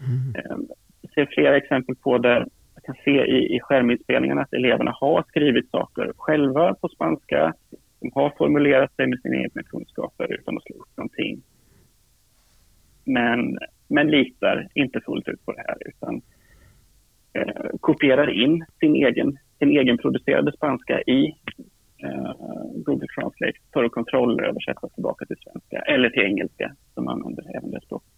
Mm. 0.00 0.34
Eh, 0.34 0.56
jag 1.00 1.12
ser 1.12 1.34
flera 1.34 1.56
exempel 1.56 1.96
på 1.96 2.18
där 2.18 2.46
jag 2.82 2.96
kan 2.96 3.04
se 3.04 3.24
i, 3.24 3.56
i 3.56 3.60
skärminspelningarna 3.60 4.42
att 4.42 4.52
eleverna 4.52 4.96
har 5.00 5.24
skrivit 5.28 5.70
saker 5.70 6.12
själva 6.16 6.74
på 6.74 6.88
spanska. 6.88 7.54
De 8.00 8.10
har 8.14 8.32
formulerat 8.38 8.94
sig 8.96 9.06
med 9.06 9.20
sina 9.20 9.36
egna 9.36 9.62
kunskaper 9.62 10.32
utan 10.32 10.56
att 10.56 10.62
slå 10.62 10.76
upp 10.76 10.96
någonting. 10.96 11.42
Men, 13.04 13.58
men 13.88 14.10
litar 14.10 14.68
inte 14.74 15.00
fullt 15.00 15.28
ut 15.28 15.44
på 15.44 15.52
det 15.52 15.64
här 15.66 15.76
utan 15.88 16.22
eh, 17.32 17.70
kopierar 17.80 18.30
in 18.30 18.64
sin 18.80 18.94
egen, 18.94 19.38
sin 19.58 19.70
egen 19.70 19.98
producerade 19.98 20.52
spanska 20.52 21.00
i 21.02 21.34
eh, 22.02 22.32
Google 22.74 23.08
Translate 23.14 23.58
för 23.72 23.84
att 23.84 23.92
kontrollöversätta 23.92 24.88
tillbaka 24.88 25.26
till 25.26 25.36
svenska 25.36 25.78
eller 25.78 26.10
till 26.10 26.22
engelska 26.22 26.74
som 26.94 27.08
använder 27.08 27.56
även 27.56 27.70
det 27.70 27.80
språket. 27.80 28.12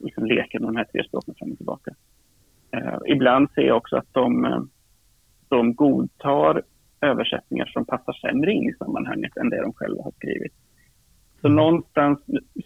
Liksom 0.00 0.26
leker 0.26 0.58
med 0.58 0.68
de 0.68 0.76
här 0.76 0.84
tre 0.84 1.04
språken 1.04 1.34
fram 1.34 1.50
och 1.52 1.56
tillbaka. 1.56 1.94
Eh, 2.72 2.98
ibland 3.06 3.50
ser 3.54 3.62
jag 3.62 3.76
också 3.76 3.96
att 3.96 4.12
de, 4.12 4.44
eh, 4.44 4.60
de 5.48 5.74
godtar 5.74 6.62
översättningar 7.00 7.66
som 7.66 7.84
passar 7.84 8.12
sämre 8.12 8.52
in 8.52 8.68
i 8.68 8.74
sammanhanget 8.74 9.36
än 9.36 9.50
det 9.50 9.62
de 9.62 9.72
själva 9.72 10.02
har 10.02 10.12
skrivit. 10.12 10.52
Så 11.40 11.46
mm. 11.46 11.56
någonstans 11.56 12.18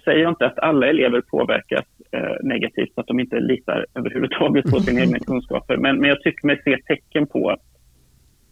säger 0.04 0.22
jag 0.22 0.30
inte 0.30 0.46
att 0.46 0.58
alla 0.58 0.86
elever 0.86 1.20
påverkas 1.20 1.84
eh, 2.10 2.36
negativt, 2.42 2.94
så 2.94 3.00
att 3.00 3.06
de 3.06 3.20
inte 3.20 3.40
litar 3.40 3.86
överhuvudtaget 3.94 4.70
på 4.70 4.80
sina 4.80 5.00
egna 5.00 5.18
kunskaper. 5.26 5.76
Men, 5.76 5.98
men 5.98 6.08
jag 6.08 6.22
tycker 6.22 6.46
mig 6.46 6.62
se 6.64 6.76
tecken 6.86 7.26
på 7.26 7.56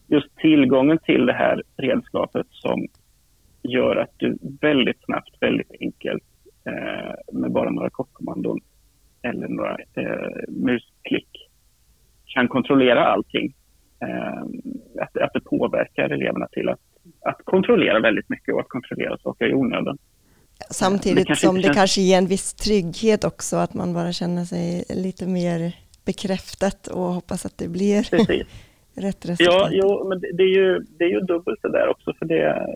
just 0.07 0.37
tillgången 0.37 0.99
till 0.99 1.27
det 1.27 1.33
här 1.33 1.63
redskapet 1.77 2.47
som 2.51 2.87
gör 3.63 3.97
att 3.97 4.15
du 4.17 4.39
väldigt 4.61 5.05
snabbt, 5.05 5.37
väldigt 5.41 5.73
enkelt, 5.81 6.25
eh, 6.65 7.39
med 7.41 7.53
bara 7.53 7.71
några 7.71 7.91
kortkommandon 7.91 8.61
eller 9.23 9.49
några 9.49 9.77
eh, 9.95 10.29
musklick 10.49 11.49
kan 12.27 12.49
kontrollera 12.49 13.07
allting. 13.07 13.55
Eh, 14.03 14.43
att, 15.03 15.17
att 15.17 15.33
det 15.33 15.41
påverkar 15.41 16.11
eleverna 16.11 16.47
till 16.47 16.69
att, 16.69 16.81
att 17.25 17.45
kontrollera 17.45 18.01
väldigt 18.01 18.29
mycket 18.29 18.55
och 18.55 18.61
att 18.61 18.69
kontrollera 18.69 19.19
saker 19.19 19.47
i 19.47 19.55
onödan. 19.55 19.99
Samtidigt 20.71 21.29
det 21.29 21.37
som 21.37 21.57
det 21.57 21.63
känns... 21.63 21.77
kanske 21.77 22.01
ger 22.01 22.19
en 22.19 22.27
viss 22.27 22.55
trygghet 22.55 23.25
också, 23.25 23.57
att 23.57 23.75
man 23.75 23.95
bara 23.95 24.13
känner 24.13 24.45
sig 24.45 24.85
lite 24.89 25.27
mer 25.27 25.73
bekräftat 26.05 26.87
och 26.87 27.03
hoppas 27.03 27.47
att 27.47 27.59
det 27.59 27.69
blir 27.69 28.03
rätt 28.95 29.27
resultat. 29.29 29.39
Ja, 29.39 29.69
jo, 29.73 30.09
men 30.09 30.21
det, 30.21 30.33
det, 30.33 30.43
är 30.43 30.55
ju, 30.55 30.79
det 30.99 31.05
är 31.05 31.09
ju 31.09 31.21
dubbelt 31.21 31.63
det 31.63 31.73
där 31.73 31.89
också, 31.89 32.13
för 32.19 32.27
det, 32.27 32.67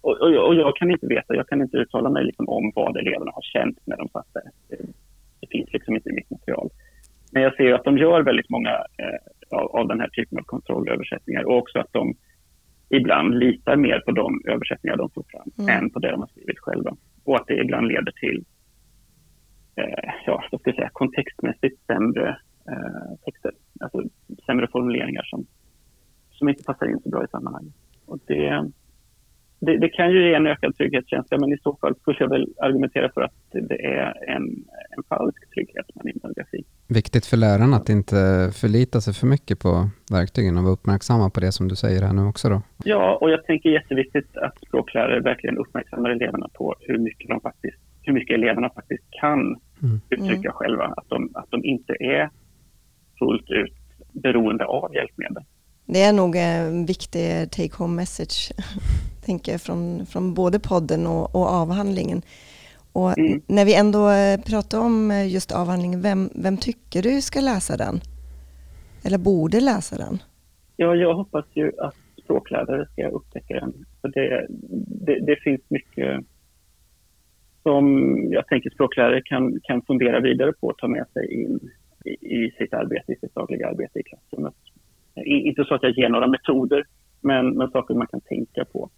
och, 0.00 0.20
och, 0.20 0.46
och, 0.46 0.54
jag 0.54 0.76
kan 0.76 0.90
inte 0.90 1.06
veta, 1.06 1.34
jag 1.34 1.48
kan 1.48 1.62
inte 1.62 1.76
uttala 1.76 2.10
mig 2.10 2.24
liksom 2.24 2.48
om 2.48 2.72
vad 2.74 2.96
eleverna 2.96 3.30
har 3.34 3.42
känt 3.42 3.78
när 3.84 3.96
de 3.96 4.08
satt 4.08 4.26
där 4.32 4.42
finns 5.54 5.72
liksom 5.72 5.94
inte 5.96 6.08
i 6.08 6.12
mitt 6.18 6.30
material. 6.30 6.68
Men 7.32 7.42
jag 7.42 7.54
ser 7.56 7.72
att 7.72 7.84
de 7.84 7.98
gör 7.98 8.20
väldigt 8.22 8.50
många 8.50 8.70
eh, 9.02 9.58
av, 9.58 9.66
av, 9.78 9.88
den 9.88 10.00
här 10.00 10.08
typen 10.08 10.38
av 10.38 10.42
kontrollöversättningar 10.42 11.44
och 11.44 11.58
också 11.58 11.78
att 11.78 11.92
de 11.92 12.14
ibland 12.88 13.38
litar 13.44 13.76
mer 13.76 13.98
på 14.06 14.12
de 14.12 14.42
översättningar 14.54 14.96
de 14.96 15.10
får 15.10 15.24
fram 15.32 15.50
mm. 15.58 15.68
än 15.76 15.90
på 15.90 15.98
det 15.98 16.10
de 16.10 16.20
har 16.20 16.28
skrivit 16.28 16.58
själva. 16.58 16.96
Och 17.24 17.36
att 17.36 17.46
det 17.46 17.60
ibland 17.64 17.86
leder 17.88 18.12
till 18.12 18.44
eh, 19.76 20.10
ja, 20.26 20.44
ska 20.46 20.58
jag 20.64 20.74
säga, 20.74 20.90
kontextmässigt 20.92 21.86
sämre 21.86 22.28
eh, 22.68 23.12
texter, 23.24 23.52
alltså 23.80 24.02
sämre 24.46 24.66
formuleringar 24.72 25.22
som, 25.22 25.46
som 26.30 26.48
inte 26.48 26.64
passar 26.64 26.86
in 26.86 27.00
så 27.02 27.08
bra 27.08 27.24
i 27.24 27.28
sammanhanget. 27.28 27.74
Och 28.06 28.18
det, 28.26 28.70
det, 29.60 29.78
det, 29.78 29.88
kan 29.88 30.10
ju 30.12 30.28
ge 30.28 30.34
en 30.34 30.46
ökad 30.46 30.76
trygghetskänsla, 30.76 31.38
men 31.38 31.52
i 31.52 31.58
så 31.62 31.76
fall 31.80 31.94
skulle 32.00 32.16
jag 32.20 32.28
väl 32.28 32.48
argumentera 32.60 33.10
för 33.14 33.20
att 33.20 33.34
det 33.52 33.86
är 33.86 34.30
en, 34.36 34.42
en 34.96 35.02
falsk 35.08 35.50
trygghet 35.54 35.86
man 35.94 36.08
invaderas 36.08 36.54
i. 36.54 36.64
Viktigt 36.88 37.26
för 37.26 37.36
lärarna 37.36 37.76
att 37.76 37.88
inte 37.88 38.16
förlita 38.54 39.00
sig 39.00 39.14
för 39.14 39.26
mycket 39.26 39.58
på 39.58 39.88
verktygen 40.12 40.56
och 40.58 40.62
vara 40.62 40.72
uppmärksamma 40.72 41.30
på 41.30 41.40
det 41.40 41.52
som 41.52 41.68
du 41.68 41.76
säger 41.76 42.02
här 42.02 42.12
nu 42.12 42.22
också 42.22 42.48
då. 42.48 42.62
Ja, 42.84 43.18
och 43.20 43.30
jag 43.30 43.44
tänker 43.44 43.70
jätteviktigt 43.70 44.36
att 44.36 44.58
språklärare 44.66 45.20
verkligen 45.20 45.58
uppmärksammar 45.58 46.10
eleverna 46.10 46.48
på 46.54 46.74
hur 46.80 46.98
mycket, 46.98 47.28
de 47.28 47.40
faktiskt, 47.40 47.78
hur 48.02 48.12
mycket 48.12 48.34
eleverna 48.34 48.70
faktiskt 48.74 49.04
kan 49.20 49.40
mm. 49.82 50.00
uttrycka 50.10 50.48
mm. 50.48 50.52
själva. 50.52 50.84
Att 50.84 51.08
de, 51.08 51.30
att 51.34 51.50
de 51.50 51.64
inte 51.64 51.92
är 52.00 52.30
fullt 53.18 53.50
ut 53.50 53.74
beroende 54.12 54.64
av 54.64 54.94
hjälpmedel. 54.94 55.44
Det 55.86 56.02
är 56.02 56.12
nog 56.12 56.36
en 56.36 56.86
viktig 56.86 57.50
take 57.50 57.76
home 57.78 57.96
message, 57.96 58.52
tänker 59.24 59.52
jag, 59.52 59.60
från, 59.60 60.06
från 60.06 60.34
både 60.34 60.58
podden 60.58 61.06
och, 61.06 61.34
och 61.34 61.46
avhandlingen. 61.46 62.22
Och 62.92 63.18
mm. 63.18 63.40
när 63.46 63.64
vi 63.64 63.74
ändå 63.74 64.10
eh, 64.10 64.40
pratar 64.40 64.78
om 64.78 65.10
eh, 65.10 65.32
just 65.32 65.52
avhandlingen, 65.52 66.02
vem, 66.02 66.30
vem 66.34 66.56
tycker 66.56 67.02
du 67.02 67.20
ska 67.20 67.40
läsa 67.40 67.76
den? 67.76 68.00
Eller 69.04 69.18
borde 69.18 69.60
läsa 69.60 69.96
den? 69.96 70.18
Ja, 70.76 70.94
jag 70.94 71.14
hoppas 71.14 71.44
ju 71.54 71.72
att 71.78 71.96
språklärare 72.24 72.86
ska 72.92 73.08
upptäcka 73.08 73.54
den. 73.54 73.72
För 74.00 74.08
det, 74.08 74.46
det, 75.06 75.20
det 75.20 75.36
finns 75.36 75.60
mycket 75.68 76.24
som 77.62 77.84
jag 78.30 78.46
tänker 78.46 78.70
språklärare 78.70 79.22
kan, 79.24 79.60
kan 79.62 79.82
fundera 79.82 80.20
vidare 80.20 80.52
på 80.52 80.66
och 80.66 80.78
ta 80.78 80.88
med 80.88 81.06
sig 81.12 81.42
in 81.42 81.70
i, 82.04 82.10
i 82.10 82.50
sitt 82.58 82.74
arbete, 82.74 83.12
i 83.12 83.16
sitt 83.16 83.34
dagliga 83.34 83.68
arbete 83.68 83.98
i 83.98 84.02
klassrummet. 84.02 84.54
Inte 85.24 85.64
så 85.64 85.74
att 85.74 85.82
jag 85.82 85.92
ger 85.98 86.08
några 86.08 86.26
metoder, 86.26 86.84
men, 87.20 87.50
men 87.50 87.70
saker 87.70 87.94
man 87.94 88.06
kan 88.06 88.20
tänka 88.20 88.64
på 88.64 88.90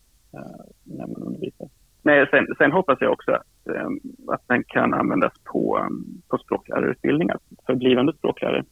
när 0.85 1.07
man 1.07 1.22
undervisar. 1.22 1.68
Nej, 2.03 2.27
sen, 2.31 2.46
sen, 2.59 2.72
hoppas 2.72 2.99
jag 3.01 3.12
också 3.12 3.31
att, 3.33 3.77
um, 3.87 4.01
att 4.29 4.42
den 4.49 4.64
kan 4.64 4.94
användas 4.94 5.33
på, 5.44 5.79
um, 5.79 6.22
på 6.29 6.38
språklärarutbildningar 6.38 7.38
för 7.66 7.75
blivande 7.75 8.12
språklärare. 8.12 8.64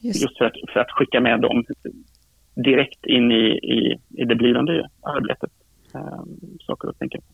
Just, 0.00 0.22
Just 0.22 0.38
för, 0.38 0.44
att, 0.44 0.52
för 0.72 0.80
att 0.80 0.90
skicka 0.90 1.20
med 1.20 1.40
dem 1.40 1.64
direkt 2.54 3.06
in 3.06 3.32
i, 3.32 3.44
i, 3.74 4.00
i 4.08 4.24
det 4.24 4.34
blivande 4.34 4.88
arbetet. 5.02 5.50
Saker 6.66 6.88
att 6.88 6.98
tänka 6.98 7.18
på. 7.18 7.24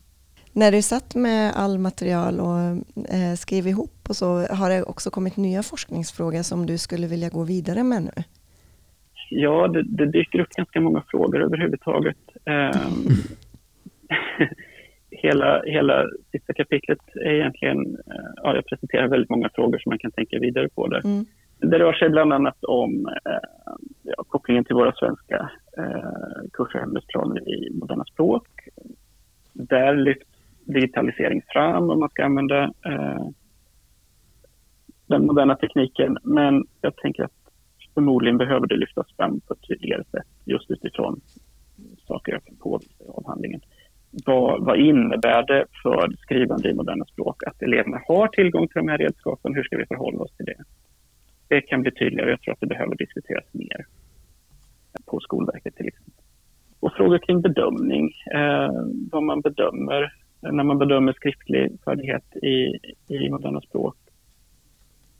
När 0.53 0.71
du 0.71 0.81
satt 0.81 1.15
med 1.15 1.53
all 1.55 1.77
material 1.77 2.39
och 2.39 2.59
eh, 3.15 3.35
skrev 3.37 3.67
ihop 3.67 4.09
och 4.09 4.15
så 4.15 4.47
har 4.47 4.69
det 4.69 4.83
också 4.83 5.09
kommit 5.09 5.37
nya 5.37 5.63
forskningsfrågor 5.63 6.41
som 6.41 6.65
du 6.65 6.77
skulle 6.77 7.07
vilja 7.07 7.29
gå 7.29 7.43
vidare 7.43 7.83
med 7.83 8.03
nu? 8.03 8.23
Ja, 9.29 9.67
det, 9.67 9.83
det 9.83 10.05
dyker 10.05 10.39
upp 10.39 10.49
ganska 10.49 10.81
många 10.81 11.03
frågor 11.07 11.41
överhuvudtaget. 11.43 12.17
Um, 12.45 13.07
hela, 15.11 15.61
hela 15.65 16.05
sista 16.31 16.53
kapitlet 16.53 16.99
är 17.15 17.31
egentligen, 17.31 17.95
eh, 17.95 18.31
ja, 18.35 18.55
jag 18.55 18.65
presenterar 18.65 19.07
väldigt 19.07 19.29
många 19.29 19.49
frågor 19.55 19.77
som 19.77 19.89
man 19.89 19.99
kan 19.99 20.11
tänka 20.11 20.39
vidare 20.39 20.69
på 20.69 20.87
där. 20.87 21.05
Mm. 21.05 21.25
Det 21.59 21.79
rör 21.79 21.93
sig 21.93 22.09
bland 22.09 22.33
annat 22.33 22.63
om 22.63 23.07
eh, 23.07 23.49
ja, 24.03 24.23
kopplingen 24.27 24.65
till 24.65 24.75
våra 24.75 24.91
svenska 24.91 25.51
eh, 25.77 26.49
kurser 26.53 26.79
och 26.79 26.83
ämnesplaner 26.83 27.49
i 27.49 27.69
moderna 27.73 28.05
språk. 28.05 28.47
Där 29.53 29.95
lyfts 29.95 30.29
digitalisering 30.65 31.41
fram 31.47 31.89
om 31.89 31.99
man 31.99 32.09
ska 32.09 32.25
använda 32.25 32.63
eh, 32.63 33.27
den 35.07 35.25
moderna 35.25 35.55
tekniken. 35.55 36.17
Men 36.23 36.63
jag 36.81 36.95
tänker 36.95 37.23
att 37.23 37.31
förmodligen 37.93 38.37
behöver 38.37 38.67
det 38.67 38.77
lyftas 38.77 39.07
fram 39.17 39.39
på 39.39 39.53
ett 39.53 39.67
tydligare 39.67 40.03
sätt 40.03 40.27
just 40.45 40.71
utifrån 40.71 41.21
saker 42.07 42.31
jag 42.31 42.45
kan 42.45 42.55
påvisa 42.55 43.03
i 43.03 43.07
avhandlingen. 43.07 43.61
Vad, 44.25 44.65
vad 44.65 44.79
innebär 44.79 45.43
det 45.47 45.65
för 45.83 46.15
skrivande 46.19 46.69
i 46.69 46.73
moderna 46.73 47.05
språk 47.05 47.43
att 47.43 47.61
eleverna 47.61 48.01
har 48.07 48.27
tillgång 48.27 48.67
till 48.67 48.81
de 48.81 48.87
här 48.87 48.97
redskapen? 48.97 49.55
Hur 49.55 49.63
ska 49.63 49.77
vi 49.77 49.85
förhålla 49.85 50.19
oss 50.19 50.35
till 50.37 50.45
det? 50.45 50.63
Det 51.47 51.61
kan 51.61 51.81
bli 51.81 51.91
tydligare. 51.91 52.29
Jag 52.29 52.41
tror 52.41 52.53
att 52.53 52.59
det 52.59 52.67
behöver 52.67 52.95
diskuteras 52.95 53.45
mer 53.51 53.85
på 55.05 55.19
Skolverket 55.19 55.75
till 55.75 55.87
exempel. 55.87 56.13
Och 56.79 56.93
frågor 56.93 57.17
kring 57.17 57.41
bedömning, 57.41 58.11
eh, 58.33 58.69
vad 59.11 59.23
man 59.23 59.41
bedömer 59.41 60.13
när 60.41 60.63
man 60.63 60.77
bedömer 60.77 61.13
skriftlig 61.13 61.77
färdighet 61.85 62.35
i, 62.35 62.79
i 63.07 63.29
moderna 63.29 63.61
språk. 63.61 63.95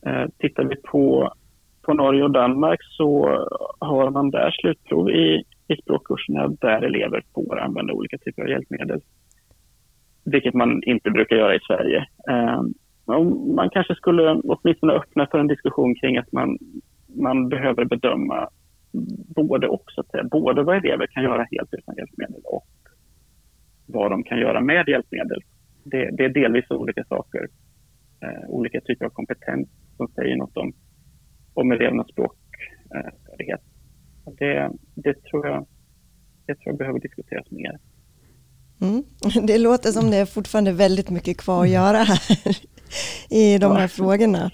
Eh, 0.06 0.26
tittar 0.38 0.64
vi 0.64 0.76
på, 0.76 1.34
på 1.82 1.94
Norge 1.94 2.24
och 2.24 2.32
Danmark 2.32 2.80
så 2.84 3.26
har 3.80 4.10
man 4.10 4.32
där 4.32 4.52
slutprov 4.52 5.10
i, 5.10 5.44
i 5.68 5.76
språkkurserna 5.76 6.48
där 6.48 6.82
elever 6.82 7.24
får 7.34 7.60
använda 7.60 7.94
olika 7.94 8.18
typer 8.18 8.42
av 8.42 8.50
hjälpmedel. 8.50 9.02
Vilket 10.26 10.54
man 10.54 10.84
inte 10.84 11.12
brukar 11.12 11.36
göra 11.36 11.56
i 11.56 11.60
Sverige. 11.68 12.08
Ehm, 12.30 12.74
man 13.56 13.70
kanske 13.70 13.96
skulle 13.96 14.32
åtminstone 14.32 14.94
öppna 14.94 15.28
för 15.28 15.40
en 15.40 15.48
diskussion 15.48 15.96
kring 15.96 16.18
att 16.18 16.32
man, 16.32 16.58
man 17.08 17.50
behöver 17.50 17.86
bedöma 17.86 18.50
både 19.36 19.68
också, 19.68 20.04
både 20.32 20.64
vad 20.64 20.78
elever 20.78 21.08
kan 21.08 21.24
göra 21.24 21.48
helt 21.52 21.74
utan 21.74 21.96
hjälpmedel 21.96 22.42
och 22.44 22.68
vad 23.86 24.12
de 24.12 24.24
kan 24.24 24.40
göra 24.40 24.62
med 24.62 24.88
hjälpmedel. 24.88 25.42
Det, 25.84 26.10
det 26.18 26.26
är 26.26 26.30
delvis 26.30 26.72
olika 26.72 27.04
saker, 27.04 27.48
eh, 28.22 28.50
olika 28.50 28.82
typer 28.82 29.06
av 29.06 29.10
kompetens 29.10 29.70
som 29.98 30.08
säger 30.08 30.36
något 30.36 30.58
om, 30.58 30.74
om 31.54 31.72
elevernas 31.72 32.08
språkfärdighet. 32.08 33.62
Eh, 33.62 33.75
det, 34.26 34.72
det, 34.96 35.24
tror 35.24 35.48
jag, 35.48 35.68
det 36.46 36.56
tror 36.56 36.66
jag 36.66 36.78
behöver 36.78 37.00
diskuteras 37.00 37.52
mer. 37.52 37.80
Mm. 38.82 39.04
Det 39.48 39.58
låter 39.58 39.92
som 39.92 40.12
det 40.12 40.18
är 40.18 40.26
fortfarande 40.26 40.72
väldigt 40.72 41.10
mycket 41.10 41.38
kvar 41.38 41.64
att 41.64 41.70
göra 41.70 41.98
här 41.98 42.58
i 43.30 43.58
de 43.58 43.72
här 43.72 43.82
ja. 43.82 43.88
frågorna. 43.88 44.52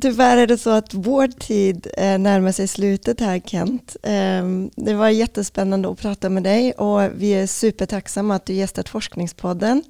Tyvärr 0.00 0.36
är 0.36 0.46
det 0.46 0.58
så 0.58 0.70
att 0.70 0.94
vår 0.94 1.26
tid 1.26 1.86
eh, 1.96 2.18
närmar 2.18 2.52
sig 2.52 2.68
slutet 2.68 3.20
här 3.20 3.38
Kent. 3.38 3.96
Ehm, 4.02 4.70
det 4.76 4.94
var 4.94 5.08
jättespännande 5.08 5.90
att 5.90 6.00
prata 6.00 6.28
med 6.28 6.42
dig 6.42 6.72
och 6.72 7.00
vi 7.16 7.30
är 7.30 7.46
supertacksamma 7.46 8.34
att 8.34 8.46
du 8.46 8.52
gästat 8.52 8.88
Forskningspodden. 8.88 9.82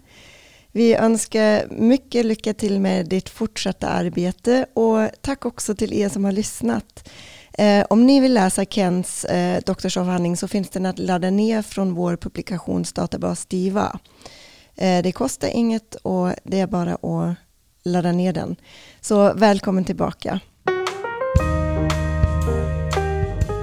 Vi 0.73 0.95
önskar 0.95 1.67
mycket 1.71 2.27
lycka 2.27 2.55
till 2.55 2.81
med 2.81 3.09
ditt 3.09 3.29
fortsatta 3.29 3.89
arbete 3.89 4.67
och 4.75 5.09
tack 5.21 5.47
också 5.47 5.75
till 5.75 5.93
er 5.93 6.09
som 6.09 6.25
har 6.25 6.33
lyssnat. 6.33 7.11
Eh, 7.59 7.87
om 7.91 8.07
ni 8.07 8.21
vill 8.21 8.35
läsa 8.35 8.65
Kents 8.65 9.25
eh, 9.25 9.61
doktorsavhandling 9.67 10.37
så 10.37 10.49
finns 10.49 10.71
den 10.71 10.87
att 10.87 10.99
ladda 10.99 11.31
ner 11.31 11.63
från 11.63 11.95
vår 11.95 12.17
publikationsdatabas 12.17 13.47
DIVA. 13.47 13.99
Eh, 14.77 15.03
det 15.03 15.13
kostar 15.13 15.49
inget 15.49 15.95
och 15.95 16.31
det 16.45 16.61
är 16.61 16.67
bara 16.67 16.95
att 16.95 17.37
ladda 17.85 18.13
ner 18.13 18.33
den. 18.33 18.57
Så 19.01 19.33
välkommen 19.35 19.85
tillbaka. 19.85 20.41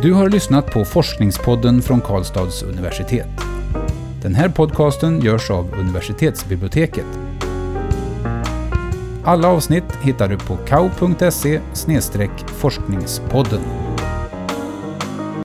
Du 0.01 0.13
har 0.13 0.29
lyssnat 0.29 0.71
på 0.71 0.85
Forskningspodden 0.85 1.81
från 1.81 2.01
Karlstads 2.01 2.63
universitet. 2.63 3.29
Den 4.21 4.35
här 4.35 4.49
podcasten 4.49 5.21
görs 5.21 5.51
av 5.51 5.73
universitetsbiblioteket. 5.73 7.30
Alla 9.23 9.47
avsnitt 9.47 9.95
hittar 10.01 10.27
du 10.27 10.37
på 10.37 10.57
kau.se 10.65 11.61
forskningspodden. 12.49 13.61